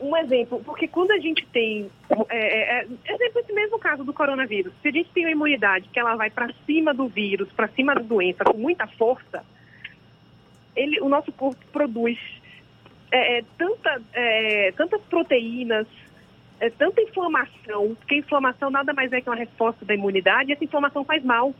Um 0.00 0.16
exemplo, 0.16 0.60
porque 0.64 0.88
quando 0.88 1.12
a 1.12 1.18
gente 1.18 1.46
tem, 1.52 1.88
é, 2.28 2.36
é, 2.38 2.80
é, 2.80 3.14
exemplo 3.14 3.40
esse 3.40 3.52
mesmo 3.52 3.78
caso 3.78 4.02
do 4.02 4.12
coronavírus, 4.12 4.72
se 4.82 4.88
a 4.88 4.90
gente 4.90 5.10
tem 5.10 5.26
uma 5.26 5.30
imunidade 5.30 5.88
que 5.92 5.98
ela 6.00 6.16
vai 6.16 6.28
para 6.28 6.52
cima 6.66 6.92
do 6.92 7.06
vírus, 7.06 7.48
para 7.52 7.68
cima 7.68 7.94
da 7.94 8.00
doença 8.00 8.42
com 8.42 8.58
muita 8.58 8.88
força, 8.88 9.44
ele, 10.74 11.00
o 11.00 11.08
nosso 11.08 11.30
corpo 11.30 11.64
produz 11.72 12.18
é, 13.12 13.38
é, 13.38 13.44
tanta, 13.56 14.02
é, 14.12 14.72
tantas 14.72 15.00
proteínas, 15.02 15.86
é, 16.60 16.70
tanta 16.70 17.00
inflamação, 17.00 17.94
porque 17.94 18.16
inflamação 18.16 18.70
nada 18.70 18.92
mais 18.92 19.12
é 19.12 19.20
que 19.20 19.28
uma 19.28 19.36
resposta 19.36 19.84
da 19.84 19.94
imunidade, 19.94 20.50
e 20.50 20.52
essa 20.52 20.64
inflamação 20.64 21.04
faz 21.04 21.22
mal. 21.24 21.54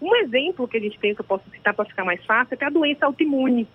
Um 0.00 0.14
exemplo 0.16 0.66
que 0.68 0.76
a 0.76 0.80
gente 0.80 0.98
tem, 0.98 1.14
que 1.14 1.20
eu 1.20 1.24
posso 1.24 1.48
citar 1.50 1.74
para 1.74 1.84
ficar 1.84 2.04
mais 2.04 2.24
fácil, 2.24 2.54
é 2.54 2.56
que 2.56 2.64
a 2.64 2.70
doença 2.70 3.06
autoimune. 3.06 3.66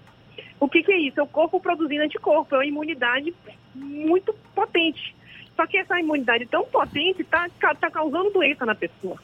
O 0.59 0.67
que, 0.67 0.83
que 0.83 0.91
é 0.91 0.97
isso? 0.97 1.19
É 1.19 1.23
o 1.23 1.27
corpo 1.27 1.59
produzindo 1.59 2.03
anticorpo, 2.03 2.55
é 2.55 2.59
uma 2.59 2.65
imunidade 2.65 3.33
muito 3.75 4.33
potente. 4.55 5.15
Só 5.55 5.65
que 5.65 5.77
essa 5.77 5.99
imunidade 5.99 6.45
tão 6.45 6.65
potente 6.65 7.21
está 7.21 7.49
tá 7.59 7.89
causando 7.89 8.31
doença 8.31 8.65
na 8.65 8.75
pessoa. 8.75 9.17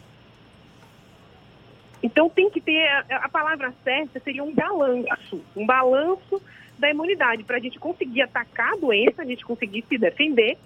Então 2.02 2.30
tem 2.30 2.50
que 2.50 2.60
ter, 2.60 2.86
a, 2.86 3.26
a 3.26 3.30
palavra 3.30 3.74
certa 3.84 4.20
seria 4.20 4.44
um 4.44 4.54
balanço, 4.54 5.42
um 5.56 5.66
balanço 5.66 6.42
da 6.78 6.90
imunidade, 6.90 7.44
para 7.44 7.58
a 7.58 7.60
gente 7.60 7.80
conseguir 7.80 8.24
atacar 8.24 8.74
a 8.74 8.78
doença, 8.78 9.22
a 9.22 9.26
gente 9.26 9.46
conseguir 9.46 9.86
se 9.88 9.98
defender 9.98 10.58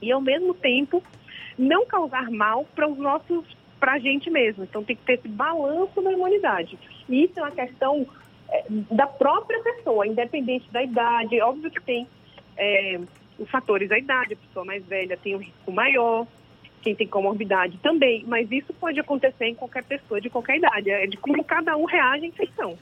e 0.00 0.12
ao 0.12 0.20
mesmo 0.20 0.54
tempo 0.54 1.02
não 1.58 1.84
causar 1.86 2.30
mal 2.30 2.64
para 2.74 2.88
os 2.88 2.98
nossos, 2.98 3.44
para 3.80 3.94
a 3.94 3.98
gente 3.98 4.30
mesmo. 4.30 4.64
Então 4.64 4.84
tem 4.84 4.96
que 4.96 5.02
ter 5.02 5.14
esse 5.14 5.28
balanço 5.28 6.00
da 6.00 6.12
imunidade. 6.12 6.78
E 7.08 7.24
isso 7.24 7.38
é 7.38 7.42
uma 7.42 7.50
questão 7.50 8.06
é, 8.48 8.64
da 8.68 9.06
própria 9.06 9.60
pessoa, 9.62 10.06
independente 10.06 10.70
da 10.70 10.82
idade. 10.82 11.40
Óbvio 11.40 11.70
que 11.70 11.82
tem 11.82 12.06
é, 12.56 13.00
os 13.38 13.50
fatores 13.50 13.88
da 13.88 13.98
idade, 13.98 14.34
a 14.34 14.36
pessoa 14.36 14.64
mais 14.64 14.84
velha 14.84 15.16
tem 15.16 15.34
um 15.34 15.38
risco 15.38 15.72
maior, 15.72 16.26
quem 16.82 16.94
tem 16.94 17.06
comorbidade 17.06 17.78
também, 17.78 18.24
mas 18.26 18.50
isso 18.50 18.72
pode 18.74 18.98
acontecer 19.00 19.46
em 19.46 19.54
qualquer 19.54 19.84
pessoa 19.84 20.20
de 20.20 20.30
qualquer 20.30 20.58
idade, 20.58 20.90
é 20.90 21.06
de 21.06 21.16
como 21.16 21.42
cada 21.44 21.76
um 21.76 21.84
reage 21.84 22.24
à 22.24 22.28
infecção. 22.28 22.78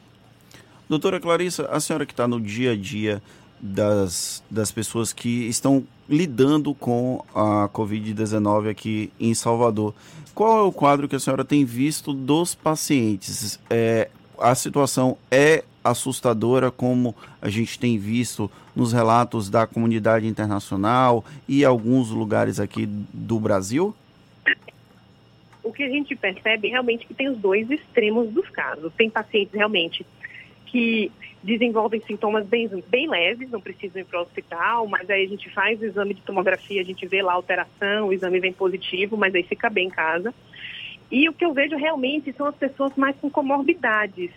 Doutora 0.88 1.18
Clarissa, 1.18 1.66
a 1.66 1.80
senhora 1.80 2.06
que 2.06 2.12
está 2.12 2.28
no 2.28 2.40
dia 2.40 2.72
a 2.72 2.76
dia 2.76 3.22
das, 3.60 4.42
das 4.50 4.70
pessoas 4.70 5.12
que 5.12 5.46
estão 5.48 5.84
lidando 6.08 6.74
com 6.74 7.24
a 7.34 7.68
Covid-19 7.72 8.70
aqui 8.70 9.12
em 9.18 9.34
Salvador, 9.34 9.94
qual 10.34 10.58
é 10.58 10.62
o 10.62 10.72
quadro 10.72 11.08
que 11.08 11.16
a 11.16 11.20
senhora 11.20 11.44
tem 11.44 11.64
visto 11.64 12.12
dos 12.12 12.54
pacientes? 12.54 13.58
É, 13.70 14.08
a 14.38 14.54
situação 14.54 15.16
é 15.30 15.64
assustadora, 15.82 16.70
como 16.70 17.14
a 17.40 17.48
gente 17.48 17.78
tem 17.78 17.98
visto 17.98 18.50
nos 18.74 18.92
relatos 18.92 19.48
da 19.48 19.66
comunidade 19.66 20.26
internacional 20.26 21.24
e 21.48 21.64
alguns 21.64 22.10
lugares 22.10 22.60
aqui 22.60 22.86
do 22.86 23.38
Brasil? 23.40 23.94
O 25.62 25.72
que 25.72 25.82
a 25.82 25.88
gente 25.88 26.14
percebe 26.14 26.68
realmente 26.68 27.04
é 27.04 27.08
que 27.08 27.14
tem 27.14 27.28
os 27.28 27.38
dois 27.38 27.68
extremos 27.70 28.28
dos 28.30 28.48
casos. 28.50 28.92
Tem 28.96 29.10
pacientes 29.10 29.52
realmente 29.52 30.06
que 30.76 31.10
desenvolvem 31.42 32.02
sintomas 32.02 32.46
bem, 32.46 32.68
bem 32.86 33.08
leves, 33.08 33.50
não 33.50 33.62
precisam 33.62 34.02
ir 34.02 34.04
para 34.04 34.18
o 34.18 34.22
hospital, 34.22 34.86
mas 34.86 35.08
aí 35.08 35.24
a 35.24 35.28
gente 35.28 35.48
faz 35.48 35.80
o 35.80 35.86
exame 35.86 36.12
de 36.12 36.20
tomografia, 36.20 36.82
a 36.82 36.84
gente 36.84 37.06
vê 37.06 37.22
lá 37.22 37.32
a 37.32 37.36
alteração, 37.36 38.08
o 38.08 38.12
exame 38.12 38.40
vem 38.40 38.52
positivo, 38.52 39.16
mas 39.16 39.34
aí 39.34 39.42
fica 39.42 39.70
bem 39.70 39.86
em 39.86 39.90
casa. 39.90 40.34
E 41.10 41.26
o 41.30 41.32
que 41.32 41.46
eu 41.46 41.54
vejo 41.54 41.76
realmente 41.76 42.30
são 42.34 42.46
as 42.46 42.54
pessoas 42.56 42.94
mais 42.94 43.16
com 43.16 43.30
comorbidades. 43.30 44.30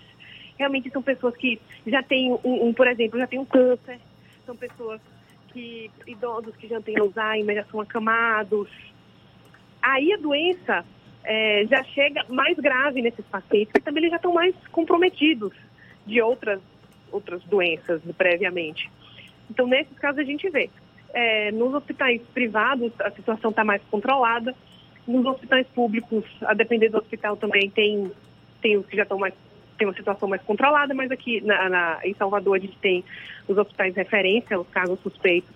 Realmente 0.58 0.90
são 0.92 1.02
pessoas 1.02 1.36
que 1.36 1.60
já 1.86 2.02
têm, 2.02 2.32
um, 2.32 2.68
um 2.70 2.74
por 2.74 2.88
exemplo, 2.88 3.20
já 3.20 3.28
têm 3.28 3.40
um 3.40 3.46
câncer, 3.46 4.00
são 4.46 4.56
pessoas 4.56 5.02
que, 5.52 5.92
idosos 6.08 6.56
que 6.56 6.70
já 6.70 6.80
têm 6.80 6.98
Alzheimer, 6.98 7.58
já 7.58 7.66
são 7.66 7.82
acamados. 7.82 8.70
Aí 9.82 10.14
a 10.14 10.18
doença 10.18 10.86
é, 11.22 11.66
já 11.70 11.84
chega 11.84 12.24
mais 12.30 12.58
grave 12.58 13.02
nesses 13.02 13.26
pacientes, 13.26 13.74
que 13.74 13.82
também 13.82 14.04
eles 14.04 14.12
já 14.12 14.16
estão 14.16 14.34
mais 14.34 14.56
comprometidos 14.72 15.52
de 16.10 16.22
outras, 16.22 16.60
outras 17.12 17.44
doenças 17.44 18.02
previamente. 18.18 18.90
Então, 19.50 19.68
nesses 19.68 19.98
casos, 19.98 20.20
a 20.20 20.24
gente 20.24 20.50
vê. 20.50 20.70
É, 21.14 21.52
nos 21.52 21.74
hospitais 21.74 22.22
privados, 22.34 22.92
a 23.00 23.10
situação 23.12 23.50
está 23.50 23.64
mais 23.64 23.82
controlada. 23.90 24.56
Nos 25.08 25.26
hospitais 25.26 25.66
públicos, 25.68 26.24
a 26.42 26.54
depender 26.54 26.90
do 26.90 26.98
hospital 26.98 27.36
também, 27.36 27.70
tem, 27.70 28.12
tem 28.62 28.78
os 28.78 28.86
que 28.86 28.96
já 28.96 29.04
estão 29.04 29.18
mais 29.18 29.34
tem 29.80 29.88
uma 29.88 29.94
situação 29.94 30.28
mais 30.28 30.42
controlada, 30.42 30.94
mas 30.94 31.10
aqui 31.10 31.40
na, 31.40 31.70
na, 31.70 32.00
em 32.04 32.14
Salvador 32.14 32.58
a 32.58 32.60
gente 32.60 32.78
tem 32.80 33.02
os 33.48 33.58
hospitais 33.58 33.96
referência, 33.96 34.60
os 34.60 34.68
casos 34.68 35.00
suspeitos 35.00 35.50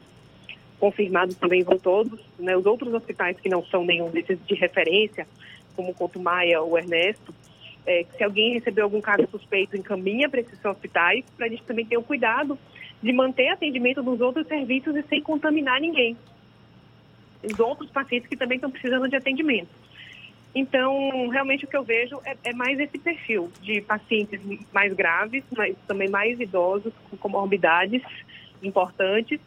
confirmados 0.79 1.35
também 1.35 1.61
vão 1.61 1.77
todos. 1.77 2.19
Né? 2.39 2.55
Os 2.55 2.65
outros 2.65 2.93
hospitais 2.93 3.37
que 3.39 3.49
não 3.49 3.63
são 3.65 3.83
nenhum 3.83 4.09
desses 4.09 4.39
de 4.45 4.55
referência, 4.55 5.27
como 5.75 5.91
o 5.91 5.93
Couto 5.93 6.19
Maia 6.19 6.61
ou 6.61 6.71
o 6.71 6.77
Ernesto, 6.77 7.32
é, 7.85 8.05
se 8.15 8.23
alguém 8.23 8.53
recebeu 8.53 8.85
algum 8.85 9.01
caso 9.01 9.27
suspeito, 9.29 9.75
encaminha 9.75 10.29
para 10.29 10.41
esses 10.41 10.63
hospitais, 10.63 11.25
para 11.35 11.47
a 11.47 11.49
gente 11.49 11.63
também 11.63 11.85
ter 11.85 11.97
o 11.97 12.03
cuidado 12.03 12.57
de 13.01 13.11
manter 13.11 13.49
atendimento 13.49 14.01
dos 14.01 14.21
outros 14.21 14.47
serviços 14.47 14.95
e 14.95 15.03
sem 15.03 15.21
contaminar 15.21 15.79
ninguém. 15.81 16.17
Os 17.43 17.59
outros 17.59 17.89
pacientes 17.91 18.29
que 18.29 18.37
também 18.37 18.55
estão 18.55 18.71
precisando 18.71 19.09
de 19.09 19.15
atendimento. 19.15 19.69
Então, 20.55 21.27
realmente 21.29 21.65
o 21.65 21.67
que 21.67 21.75
eu 21.75 21.83
vejo 21.83 22.21
é, 22.23 22.37
é, 22.43 22.53
mais 22.53 22.79
esse 22.79 22.97
perfil 22.97 23.51
de 23.61 23.81
pacientes 23.81 24.39
mais 24.71 24.93
graves, 24.93 25.43
mas 25.55 25.75
também 25.87 26.07
mais 26.07 26.39
idosos, 26.39 26.93
com 27.09 27.17
comorbidades 27.17 28.03
importantes. 28.61 29.41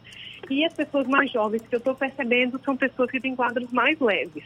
E 0.49 0.65
as 0.65 0.73
pessoas 0.73 1.07
mais 1.07 1.31
jovens 1.31 1.65
que 1.65 1.73
eu 1.73 1.79
estou 1.79 1.95
percebendo 1.95 2.59
são 2.63 2.75
pessoas 2.75 3.09
que 3.09 3.19
têm 3.19 3.35
quadros 3.35 3.71
mais 3.71 3.99
leves. 3.99 4.43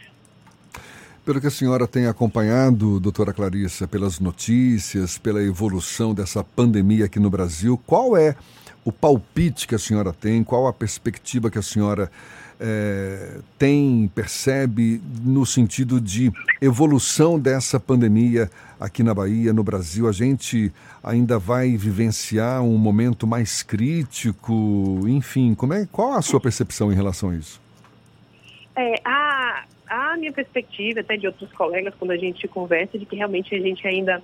Pelo 1.24 1.40
que 1.40 1.46
a 1.46 1.52
senhora 1.52 1.88
tem 1.88 2.08
acompanhado, 2.08 3.00
doutora 3.00 3.32
Clarissa, 3.32 3.88
pelas 3.88 4.20
notícias, 4.20 5.20
pela 5.20 5.44
evolução 5.44 6.16
dessa 6.16 6.44
pandemia 6.44 7.06
aqui 7.06 7.20
no 7.20 7.30
Brasil, 7.30 7.80
qual 7.86 8.18
é 8.18 8.36
o 8.84 8.92
palpite 8.92 9.68
que 9.68 9.76
a 9.76 9.80
senhora 9.80 10.12
tem? 10.12 10.44
Qual 10.44 10.66
a 10.66 10.74
perspectiva 10.74 11.52
que 11.52 11.60
a 11.60 11.62
senhora 11.62 12.12
é, 12.60 13.38
tem, 13.60 14.10
percebe 14.16 15.00
no 15.24 15.46
sentido 15.46 16.02
de 16.02 16.32
evolução 16.60 17.40
dessa 17.40 17.80
pandemia 17.80 18.50
aqui 18.80 19.04
na 19.04 19.14
Bahia, 19.14 19.54
no 19.54 19.64
Brasil? 19.64 20.10
A 20.10 20.12
gente 20.12 20.74
ainda 21.04 21.38
vai 21.38 21.78
vivenciar 21.78 22.64
um 22.64 22.80
momento 22.80 23.28
mais 23.28 23.62
crítico? 23.62 25.02
Enfim, 25.08 25.54
como 25.54 25.76
é, 25.76 25.88
qual 25.92 26.14
a 26.14 26.22
sua 26.24 26.40
percepção 26.40 26.92
em 26.92 26.96
relação 26.96 27.30
a 27.30 27.36
isso? 27.36 27.62
É, 28.76 28.96
a, 29.04 29.31
a 29.92 30.16
minha 30.16 30.32
perspectiva, 30.32 31.02
até 31.02 31.18
de 31.18 31.28
outros 31.28 31.52
colegas, 31.52 31.94
quando 31.96 32.12
a 32.12 32.18
gente 32.18 32.48
conversa, 32.48 32.98
de 32.98 33.06
que 33.06 33.18
realmente 33.18 33.54
a 33.54 33.60
gente 33.60 33.86
ainda, 33.86 34.24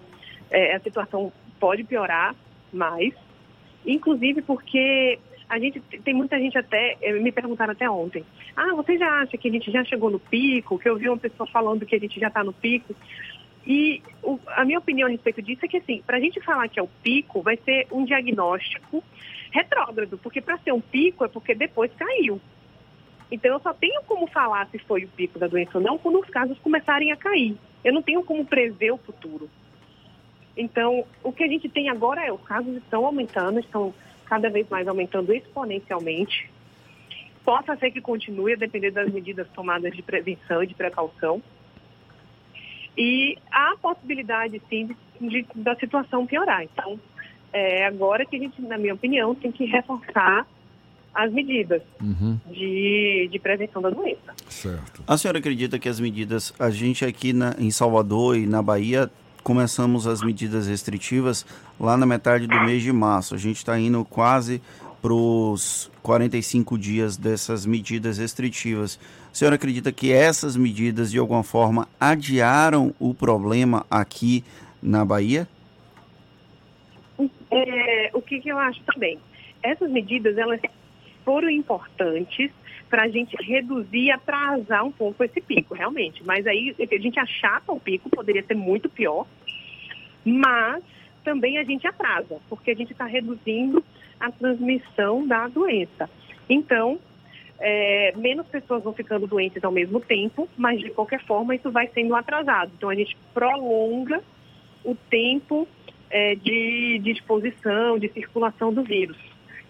é, 0.49 0.75
a 0.75 0.79
situação 0.79 1.31
pode 1.59 1.83
piorar 1.83 2.33
mais, 2.71 3.13
inclusive 3.85 4.41
porque 4.41 5.19
a 5.49 5.59
gente 5.59 5.81
tem 6.03 6.13
muita 6.13 6.39
gente 6.39 6.57
até, 6.57 6.97
eh, 7.01 7.13
me 7.13 7.31
perguntaram 7.31 7.71
até 7.71 7.89
ontem, 7.89 8.23
ah, 8.55 8.73
você 8.75 8.97
já 8.97 9.09
acha 9.21 9.37
que 9.37 9.47
a 9.47 9.51
gente 9.51 9.71
já 9.71 9.83
chegou 9.83 10.09
no 10.09 10.19
pico? 10.19 10.77
Que 10.77 10.89
eu 10.89 10.97
vi 10.97 11.07
uma 11.07 11.17
pessoa 11.17 11.47
falando 11.47 11.85
que 11.85 11.95
a 11.95 11.99
gente 11.99 12.19
já 12.19 12.27
está 12.27 12.43
no 12.43 12.51
pico. 12.51 12.93
E 13.65 14.01
o, 14.23 14.39
a 14.47 14.65
minha 14.65 14.79
opinião 14.79 15.07
a 15.07 15.11
respeito 15.11 15.41
disso 15.41 15.65
é 15.65 15.67
que, 15.67 15.77
assim, 15.77 16.01
para 16.05 16.17
a 16.17 16.19
gente 16.19 16.41
falar 16.41 16.67
que 16.67 16.79
é 16.79 16.83
o 16.83 16.89
pico, 17.01 17.41
vai 17.41 17.57
ser 17.57 17.87
um 17.91 18.03
diagnóstico 18.03 19.03
retrógrado, 19.51 20.17
porque 20.17 20.41
para 20.41 20.57
ser 20.59 20.73
um 20.73 20.81
pico 20.81 21.23
é 21.23 21.27
porque 21.27 21.55
depois 21.55 21.91
caiu. 21.93 22.41
Então, 23.31 23.51
eu 23.51 23.59
só 23.59 23.73
tenho 23.73 24.01
como 24.03 24.27
falar 24.27 24.67
se 24.69 24.79
foi 24.79 25.03
o 25.03 25.09
pico 25.09 25.37
da 25.37 25.47
doença 25.47 25.77
ou 25.77 25.83
não 25.83 25.97
quando 25.97 26.19
os 26.19 26.29
casos 26.29 26.57
começarem 26.59 27.11
a 27.11 27.17
cair. 27.17 27.57
Eu 27.83 27.93
não 27.93 28.01
tenho 28.01 28.23
como 28.23 28.45
prever 28.45 28.91
o 28.91 28.97
futuro. 28.97 29.49
Então, 30.55 31.05
o 31.23 31.31
que 31.31 31.43
a 31.43 31.47
gente 31.47 31.69
tem 31.69 31.89
agora 31.89 32.25
é 32.25 32.31
os 32.31 32.41
casos 32.41 32.75
estão 32.77 33.05
aumentando, 33.05 33.59
estão 33.59 33.93
cada 34.25 34.49
vez 34.49 34.67
mais 34.69 34.87
aumentando 34.87 35.33
exponencialmente. 35.33 36.49
Possa 37.45 37.75
ser 37.77 37.91
que 37.91 38.01
continue 38.01 38.53
a 38.53 38.57
depender 38.57 38.91
das 38.91 39.11
medidas 39.11 39.47
tomadas 39.49 39.95
de 39.95 40.01
prevenção 40.01 40.63
e 40.63 40.67
de 40.67 40.73
precaução. 40.73 41.41
E 42.97 43.37
há 43.51 43.73
a 43.73 43.77
possibilidade, 43.77 44.61
sim, 44.67 44.87
de, 45.19 45.29
de, 45.29 45.47
da 45.55 45.75
situação 45.75 46.25
piorar. 46.25 46.63
Então, 46.63 46.99
é 47.53 47.85
agora 47.85 48.25
que 48.25 48.35
a 48.35 48.39
gente, 48.39 48.61
na 48.61 48.77
minha 48.77 48.95
opinião, 48.95 49.35
tem 49.35 49.51
que 49.51 49.65
reforçar 49.65 50.47
as 51.17 51.33
medidas 51.33 51.81
uhum. 51.99 52.39
de, 52.47 53.27
de 53.31 53.39
prevenção 53.39 53.81
da 53.81 53.89
doença. 53.89 54.35
Certo. 54.47 55.03
A 55.07 55.17
senhora 55.17 55.39
acredita 55.39 55.79
que 55.79 55.89
as 55.89 55.99
medidas, 55.99 56.53
a 56.59 56.69
gente 56.69 57.03
aqui 57.03 57.33
na, 57.33 57.55
em 57.57 57.71
Salvador 57.71 58.37
e 58.37 58.45
na 58.45 58.61
Bahia, 58.61 59.09
começamos 59.43 60.05
as 60.05 60.21
medidas 60.21 60.67
restritivas 60.67 61.43
lá 61.79 61.97
na 61.97 62.05
metade 62.05 62.45
do 62.45 62.61
mês 62.61 62.83
de 62.83 62.93
março. 62.93 63.33
A 63.33 63.37
gente 63.37 63.57
está 63.57 63.79
indo 63.79 64.05
quase 64.05 64.61
para 65.01 65.11
os 65.11 65.89
45 66.03 66.77
dias 66.77 67.17
dessas 67.17 67.65
medidas 67.65 68.19
restritivas. 68.19 68.99
A 69.31 69.35
senhora 69.35 69.55
acredita 69.55 69.91
que 69.91 70.13
essas 70.13 70.55
medidas, 70.55 71.09
de 71.09 71.17
alguma 71.17 71.41
forma, 71.41 71.87
adiaram 71.99 72.93
o 72.99 73.11
problema 73.15 73.87
aqui 73.89 74.43
na 74.83 75.03
Bahia? 75.03 75.47
É, 77.49 78.11
o 78.13 78.21
que, 78.21 78.39
que 78.39 78.49
eu 78.49 78.59
acho 78.59 78.79
também? 78.83 79.17
Essas 79.63 79.89
medidas, 79.89 80.37
elas 80.37 80.59
foram 81.27 81.49
importantes 81.49 82.49
para 82.89 83.03
a 83.03 83.07
gente 83.09 83.35
reduzir 83.43 84.11
atrasar 84.11 84.85
um 84.85 84.91
pouco 84.93 85.25
esse 85.25 85.41
pico, 85.41 85.73
realmente. 85.73 86.23
Mas 86.23 86.47
aí 86.47 86.73
a 86.79 86.97
gente 86.97 87.19
achata 87.19 87.69
o 87.73 87.77
pico, 87.77 88.09
poderia 88.09 88.41
ser 88.43 88.53
muito 88.53 88.87
pior, 88.87 89.27
mas 90.23 90.81
também 91.25 91.57
a 91.57 91.65
gente 91.65 91.85
atrasa, 91.85 92.39
porque 92.47 92.71
a 92.71 92.73
gente 92.73 92.93
está 92.93 93.03
reduzindo 93.03 93.83
a 94.17 94.31
transmissão 94.31 95.27
da 95.27 95.49
doença. 95.49 96.09
Então, 96.49 96.97
é, 97.59 98.13
menos 98.15 98.47
pessoas 98.47 98.81
vão 98.81 98.93
ficando 98.93 99.27
doentes 99.27 99.61
ao 99.65 99.71
mesmo 99.71 99.99
tempo, 99.99 100.47
mas 100.55 100.79
de 100.79 100.91
qualquer 100.91 101.21
forma 101.25 101.55
isso 101.55 101.69
vai 101.69 101.89
sendo 101.89 102.15
atrasado. 102.15 102.71
Então 102.77 102.87
a 102.87 102.95
gente 102.95 103.17
prolonga 103.33 104.23
o 104.81 104.95
tempo 104.95 105.67
é, 106.09 106.35
de, 106.35 106.99
de 106.99 107.11
exposição, 107.11 107.99
de 107.99 108.07
circulação 108.13 108.71
do 108.71 108.81
vírus 108.81 109.17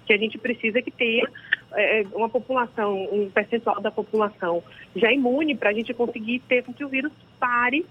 que 0.08 0.14
a 0.14 0.18
gente 0.18 0.38
precisa 0.38 0.82
que 0.82 0.90
tenha 0.90 1.28
é, 1.78 2.06
uma 2.14 2.28
população, 2.28 3.08
um 3.12 3.30
percentual 3.30 3.80
da 3.80 3.92
população 3.92 4.64
já 4.96 5.12
imune 5.12 5.56
para 5.56 5.70
a 5.70 5.74
gente 5.74 5.94
conseguir 5.94 6.40
ter 6.48 6.64
com 6.64 6.74
que 6.74 6.84
o 6.84 6.90
vírus 6.90 7.12
pare 7.40 7.86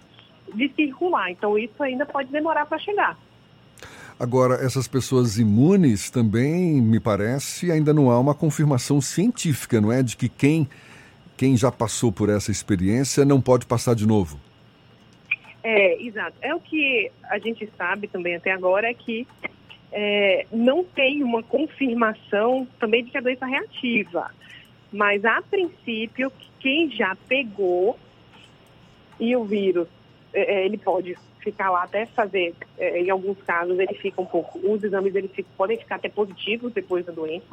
de 0.54 0.68
circular. 0.74 1.30
Então, 1.30 1.56
isso 1.56 1.80
ainda 1.82 2.04
pode 2.04 2.30
demorar 2.30 2.66
para 2.66 2.78
chegar. 2.78 3.16
Agora, 4.18 4.54
essas 4.54 4.88
pessoas 4.88 5.38
imunes 5.38 6.10
também, 6.10 6.80
me 6.80 6.98
parece, 6.98 7.70
ainda 7.70 7.92
não 7.92 8.10
há 8.10 8.18
uma 8.18 8.34
confirmação 8.34 9.00
científica, 9.00 9.80
não 9.80 9.92
é? 9.92 10.02
De 10.02 10.16
que 10.16 10.28
quem, 10.28 10.68
quem 11.36 11.56
já 11.56 11.70
passou 11.70 12.10
por 12.10 12.28
essa 12.28 12.50
experiência 12.50 13.24
não 13.24 13.40
pode 13.40 13.66
passar 13.66 13.94
de 13.94 14.06
novo. 14.06 14.40
É, 15.62 16.02
exato. 16.02 16.36
É 16.40 16.54
o 16.54 16.60
que 16.60 17.10
a 17.24 17.38
gente 17.38 17.68
sabe 17.76 18.08
também 18.08 18.36
até 18.36 18.52
agora 18.52 18.88
é 18.88 18.94
que 18.94 19.26
é, 19.92 20.46
não 20.52 20.84
tem 20.84 21.22
uma 21.22 21.42
confirmação 21.42 22.66
também 22.78 23.04
de 23.04 23.10
que 23.10 23.18
a 23.18 23.20
doença 23.20 23.46
é 23.46 23.50
reativa. 23.50 24.30
Mas, 24.92 25.24
a 25.24 25.42
princípio, 25.42 26.32
quem 26.60 26.90
já 26.90 27.16
pegou 27.28 27.98
e 29.18 29.34
o 29.36 29.44
vírus, 29.44 29.88
é, 30.32 30.56
é 30.56 30.66
ele 30.66 30.78
pode 30.78 31.16
ficar 31.40 31.70
lá 31.70 31.84
até 31.84 32.06
fazer, 32.06 32.54
é, 32.76 33.00
em 33.00 33.08
alguns 33.08 33.40
casos 33.42 33.78
ele 33.78 33.94
fica 33.94 34.20
um 34.20 34.26
pouco, 34.26 34.58
os 34.58 34.82
exames 34.82 35.12
ficam, 35.30 35.52
podem 35.56 35.78
ficar 35.78 35.94
até 35.94 36.08
positivos 36.08 36.72
depois 36.72 37.06
da 37.06 37.12
doença, 37.12 37.46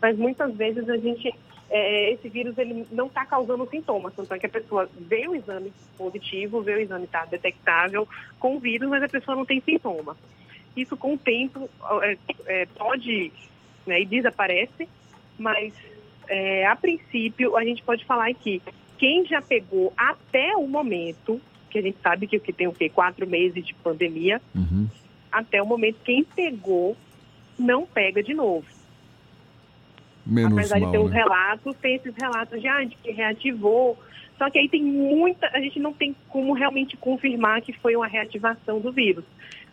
mas 0.00 0.16
muitas 0.16 0.54
vezes 0.54 0.88
a 0.88 0.96
gente, 0.96 1.34
é, 1.68 2.12
esse 2.12 2.28
vírus 2.28 2.56
ele 2.56 2.86
não 2.92 3.06
está 3.06 3.26
causando 3.26 3.68
sintomas, 3.68 4.14
tanto 4.14 4.32
é 4.32 4.38
que 4.38 4.46
a 4.46 4.50
pessoa 4.50 4.88
vê 4.96 5.26
o 5.26 5.34
exame 5.34 5.72
positivo, 5.98 6.62
vê 6.62 6.76
o 6.76 6.80
exame 6.80 7.06
está 7.06 7.24
detectável 7.24 8.06
com 8.38 8.54
o 8.54 8.60
vírus, 8.60 8.88
mas 8.88 9.02
a 9.02 9.08
pessoa 9.08 9.36
não 9.36 9.44
tem 9.44 9.60
sintoma. 9.60 10.16
Isso 10.76 10.96
com 10.96 11.14
o 11.14 11.18
tempo 11.18 11.68
é, 12.02 12.18
é, 12.46 12.66
pode 12.66 13.32
né, 13.86 14.00
e 14.00 14.06
desaparece, 14.06 14.88
mas 15.38 15.72
é, 16.28 16.66
a 16.66 16.74
princípio 16.74 17.56
a 17.56 17.64
gente 17.64 17.82
pode 17.82 18.04
falar 18.04 18.32
que 18.34 18.60
quem 18.98 19.26
já 19.26 19.42
pegou 19.42 19.92
até 19.96 20.56
o 20.56 20.66
momento, 20.66 21.40
que 21.70 21.78
a 21.78 21.82
gente 21.82 21.98
sabe 22.02 22.26
que, 22.26 22.38
que 22.38 22.52
tem 22.52 22.66
o 22.66 22.72
quê? 22.72 22.88
Quatro 22.88 23.26
meses 23.26 23.64
de 23.66 23.74
pandemia, 23.74 24.40
uhum. 24.54 24.88
até 25.30 25.62
o 25.62 25.66
momento, 25.66 25.98
quem 26.04 26.24
pegou 26.24 26.96
não 27.58 27.86
pega 27.86 28.22
de 28.22 28.34
novo. 28.34 28.66
Menos 30.26 30.52
Apesar 30.52 30.80
mal, 30.80 30.88
de 30.88 30.92
ter 30.92 30.98
né? 30.98 31.04
os 31.04 31.12
relatos, 31.12 31.76
tem 31.76 31.96
esses 31.96 32.14
relatos 32.16 32.60
de, 32.60 32.66
ah, 32.66 32.82
de 32.82 32.96
que 32.96 33.10
reativou. 33.10 33.98
Só 34.38 34.50
que 34.50 34.58
aí 34.58 34.68
tem 34.68 34.82
muita. 34.82 35.46
A 35.52 35.60
gente 35.60 35.78
não 35.78 35.92
tem 35.92 36.16
como 36.28 36.54
realmente 36.54 36.96
confirmar 36.96 37.60
que 37.60 37.72
foi 37.72 37.94
uma 37.94 38.06
reativação 38.06 38.80
do 38.80 38.90
vírus. 38.90 39.24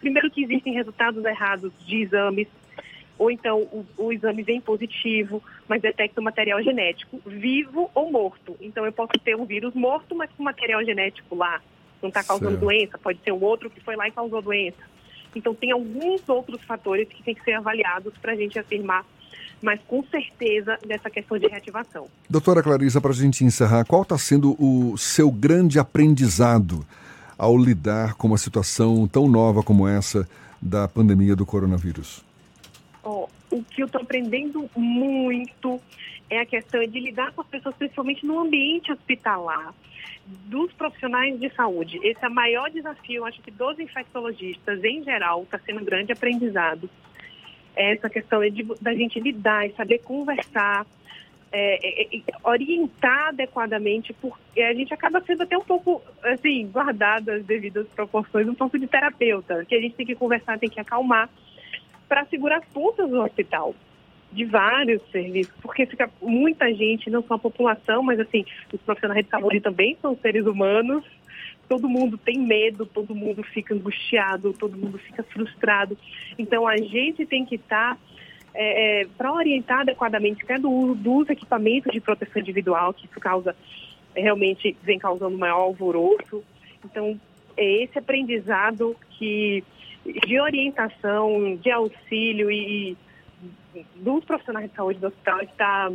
Primeiro 0.02 0.30
que 0.30 0.44
existem 0.44 0.74
resultados 0.74 1.24
errados 1.24 1.72
de 1.86 2.02
exames, 2.02 2.48
ou 3.18 3.30
então 3.30 3.60
o, 3.60 3.86
o 3.98 4.12
exame 4.12 4.42
vem 4.42 4.60
positivo, 4.60 5.44
mas 5.68 5.82
detecta 5.82 6.20
o 6.20 6.24
material 6.24 6.62
genético, 6.62 7.22
vivo 7.26 7.90
ou 7.94 8.12
morto. 8.12 8.58
Então 8.60 8.84
eu 8.84 8.92
posso 8.92 9.14
ter 9.24 9.36
um 9.36 9.46
vírus 9.46 9.74
morto, 9.76 10.16
mas 10.16 10.30
com 10.32 10.44
material 10.44 10.84
genético 10.84 11.36
lá. 11.36 11.62
Não 12.02 12.10
está 12.10 12.24
causando 12.24 12.52
certo. 12.52 12.62
doença, 12.62 12.98
pode 12.98 13.20
ser 13.24 13.32
um 13.32 13.44
outro 13.44 13.70
que 13.70 13.80
foi 13.80 13.96
lá 13.96 14.08
e 14.08 14.12
causou 14.12 14.42
doença. 14.42 14.82
Então 15.36 15.54
tem 15.54 15.72
alguns 15.72 16.28
outros 16.28 16.62
fatores 16.64 17.08
que 17.08 17.22
têm 17.22 17.36
que 17.36 17.44
ser 17.44 17.54
avaliados 17.54 18.18
para 18.18 18.32
a 18.34 18.36
gente 18.36 18.58
afirmar 18.58 19.06
mas 19.62 19.80
com 19.88 20.04
certeza 20.06 20.78
dessa 20.86 21.10
questão 21.10 21.38
de 21.38 21.48
reativação. 21.48 22.08
Doutora 22.30 22.64
Clarisa, 22.64 23.00
para 23.00 23.12
a 23.12 23.14
gente 23.14 23.46
encerrar, 23.46 23.86
qual 23.86 24.02
está 24.02 24.18
sendo 24.18 24.56
o 24.60 24.98
seu 24.98 25.30
grande 25.30 25.78
aprendizado 25.78 26.84
ao 27.42 27.58
lidar 27.58 28.14
com 28.14 28.28
uma 28.28 28.38
situação 28.38 29.08
tão 29.08 29.28
nova 29.28 29.64
como 29.64 29.88
essa 29.88 30.30
da 30.62 30.88
pandemia 30.88 31.36
do 31.36 31.44
coronavírus? 31.44 32.24
Oh, 33.04 33.28
o 33.50 33.64
que 33.64 33.82
eu 33.82 33.88
estou 33.88 34.00
aprendendo 34.00 34.70
muito 34.76 35.82
é 36.30 36.38
a 36.38 36.46
questão 36.46 36.86
de 36.86 37.00
lidar 37.00 37.32
com 37.32 37.42
as 37.42 37.48
pessoas, 37.48 37.74
principalmente 37.74 38.24
no 38.28 38.40
ambiente 38.40 38.92
hospitalar, 38.92 39.74
dos 40.46 40.72
profissionais 40.74 41.40
de 41.40 41.50
saúde. 41.56 42.00
Esse 42.04 42.24
é 42.24 42.28
o 42.28 42.32
maior 42.32 42.70
desafio, 42.70 43.26
acho 43.26 43.42
que 43.42 43.50
dos 43.50 43.80
infectologistas 43.80 44.84
em 44.84 45.04
geral, 45.04 45.42
está 45.42 45.58
sendo 45.58 45.82
um 45.82 45.86
grande 45.86 46.12
aprendizado. 46.12 46.88
Essa 47.76 48.08
questão 48.08 48.48
de, 48.52 48.64
da 48.80 48.94
gente 48.94 49.20
lidar 49.20 49.66
e 49.66 49.74
saber 49.74 49.98
conversar, 50.04 50.86
é, 51.52 52.04
é, 52.04 52.18
é, 52.18 52.22
orientar 52.44 53.30
adequadamente, 53.30 54.14
porque 54.14 54.62
a 54.62 54.74
gente 54.74 54.94
acaba 54.94 55.22
sendo 55.22 55.44
até 55.44 55.58
um 55.58 55.64
pouco, 55.64 56.02
assim, 56.24 56.68
guardado 56.68 57.30
as 57.30 57.44
devidas 57.44 57.88
proporções, 57.90 58.48
um 58.48 58.56
pouco 58.56 58.80
de 58.80 58.88
terapeuta, 58.88 59.66
que 59.66 59.76
a 59.76 59.82
gente 59.82 59.96
tem 59.96 60.06
que 60.06 60.16
conversar, 60.16 60.58
tem 60.58 60.70
que 60.70 60.80
acalmar, 60.80 61.30
para 62.08 62.26
segurar 62.26 62.58
as 62.58 62.66
pontas 62.66 63.10
do 63.10 63.22
hospital, 63.22 63.76
de 64.32 64.46
vários 64.46 65.02
serviços, 65.12 65.54
porque 65.62 65.86
fica 65.86 66.10
muita 66.22 66.74
gente, 66.74 67.10
não 67.10 67.22
só 67.22 67.34
a 67.34 67.40
população, 67.40 68.02
mas 68.02 68.20
assim, 68.20 68.46
os 68.72 68.80
profissionais 68.82 69.26
de 69.26 69.30
saúde 69.30 69.60
também 69.60 69.98
são 70.02 70.16
seres 70.16 70.46
humanos, 70.46 71.04
todo 71.68 71.88
mundo 71.88 72.18
tem 72.18 72.38
medo, 72.38 72.86
todo 72.86 73.14
mundo 73.16 73.44
fica 73.44 73.74
angustiado, 73.74 74.54
todo 74.54 74.78
mundo 74.78 74.98
fica 74.98 75.24
frustrado. 75.24 75.98
Então 76.38 76.66
a 76.68 76.78
gente 76.78 77.26
tem 77.26 77.46
que 77.46 77.56
estar 77.56 77.96
tá 77.96 78.02
é, 78.54 79.02
é, 79.02 79.08
para 79.18 79.32
orientar 79.32 79.82
adequadamente 79.82 80.44
até 80.44 80.58
do 80.58 80.94
dos 80.96 81.30
equipamentos 81.30 81.92
de 81.92 82.02
proteção 82.02 82.42
individual, 82.42 82.94
que 82.94 83.06
isso 83.06 83.20
causa, 83.20 83.56
realmente 84.16 84.76
vem 84.84 85.00
causando 85.00 85.38
maior 85.38 85.62
alvoroço. 85.62 86.44
Então, 86.84 87.20
é 87.56 87.84
esse 87.84 87.98
aprendizado 87.98 88.96
que 89.12 89.64
de 90.28 90.40
orientação, 90.40 91.56
de 91.62 91.72
auxílio 91.72 92.50
e, 92.50 92.98
e 93.76 93.86
dos 93.98 94.26
profissionais 94.26 94.70
de 94.70 94.76
saúde 94.76 95.00
do 95.00 95.08
hospital 95.08 95.42
está 95.42 95.92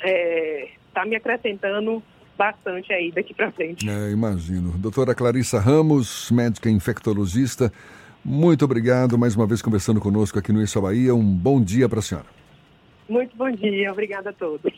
é, 0.00 0.68
tá 0.92 1.04
me 1.04 1.16
acrescentando 1.16 2.02
bastante 2.36 2.92
aí 2.92 3.10
daqui 3.10 3.34
para 3.34 3.50
frente. 3.50 3.88
É, 3.88 4.10
imagino. 4.10 4.70
Doutora 4.78 5.14
Clarissa 5.14 5.58
Ramos, 5.58 6.30
médica 6.30 6.70
infectologista, 6.70 7.72
muito 8.24 8.64
obrigado 8.64 9.18
mais 9.18 9.34
uma 9.36 9.46
vez 9.46 9.62
conversando 9.62 10.00
conosco 10.00 10.38
aqui 10.38 10.52
no 10.52 10.62
Isso 10.62 10.80
Bahia. 10.80 11.14
Um 11.14 11.24
bom 11.24 11.60
dia 11.62 11.88
para 11.88 11.98
a 11.98 12.02
senhora. 12.02 12.26
Muito 13.08 13.36
bom 13.36 13.50
dia, 13.50 13.90
obrigada 13.90 14.30
a 14.30 14.32
todos. 14.32 14.72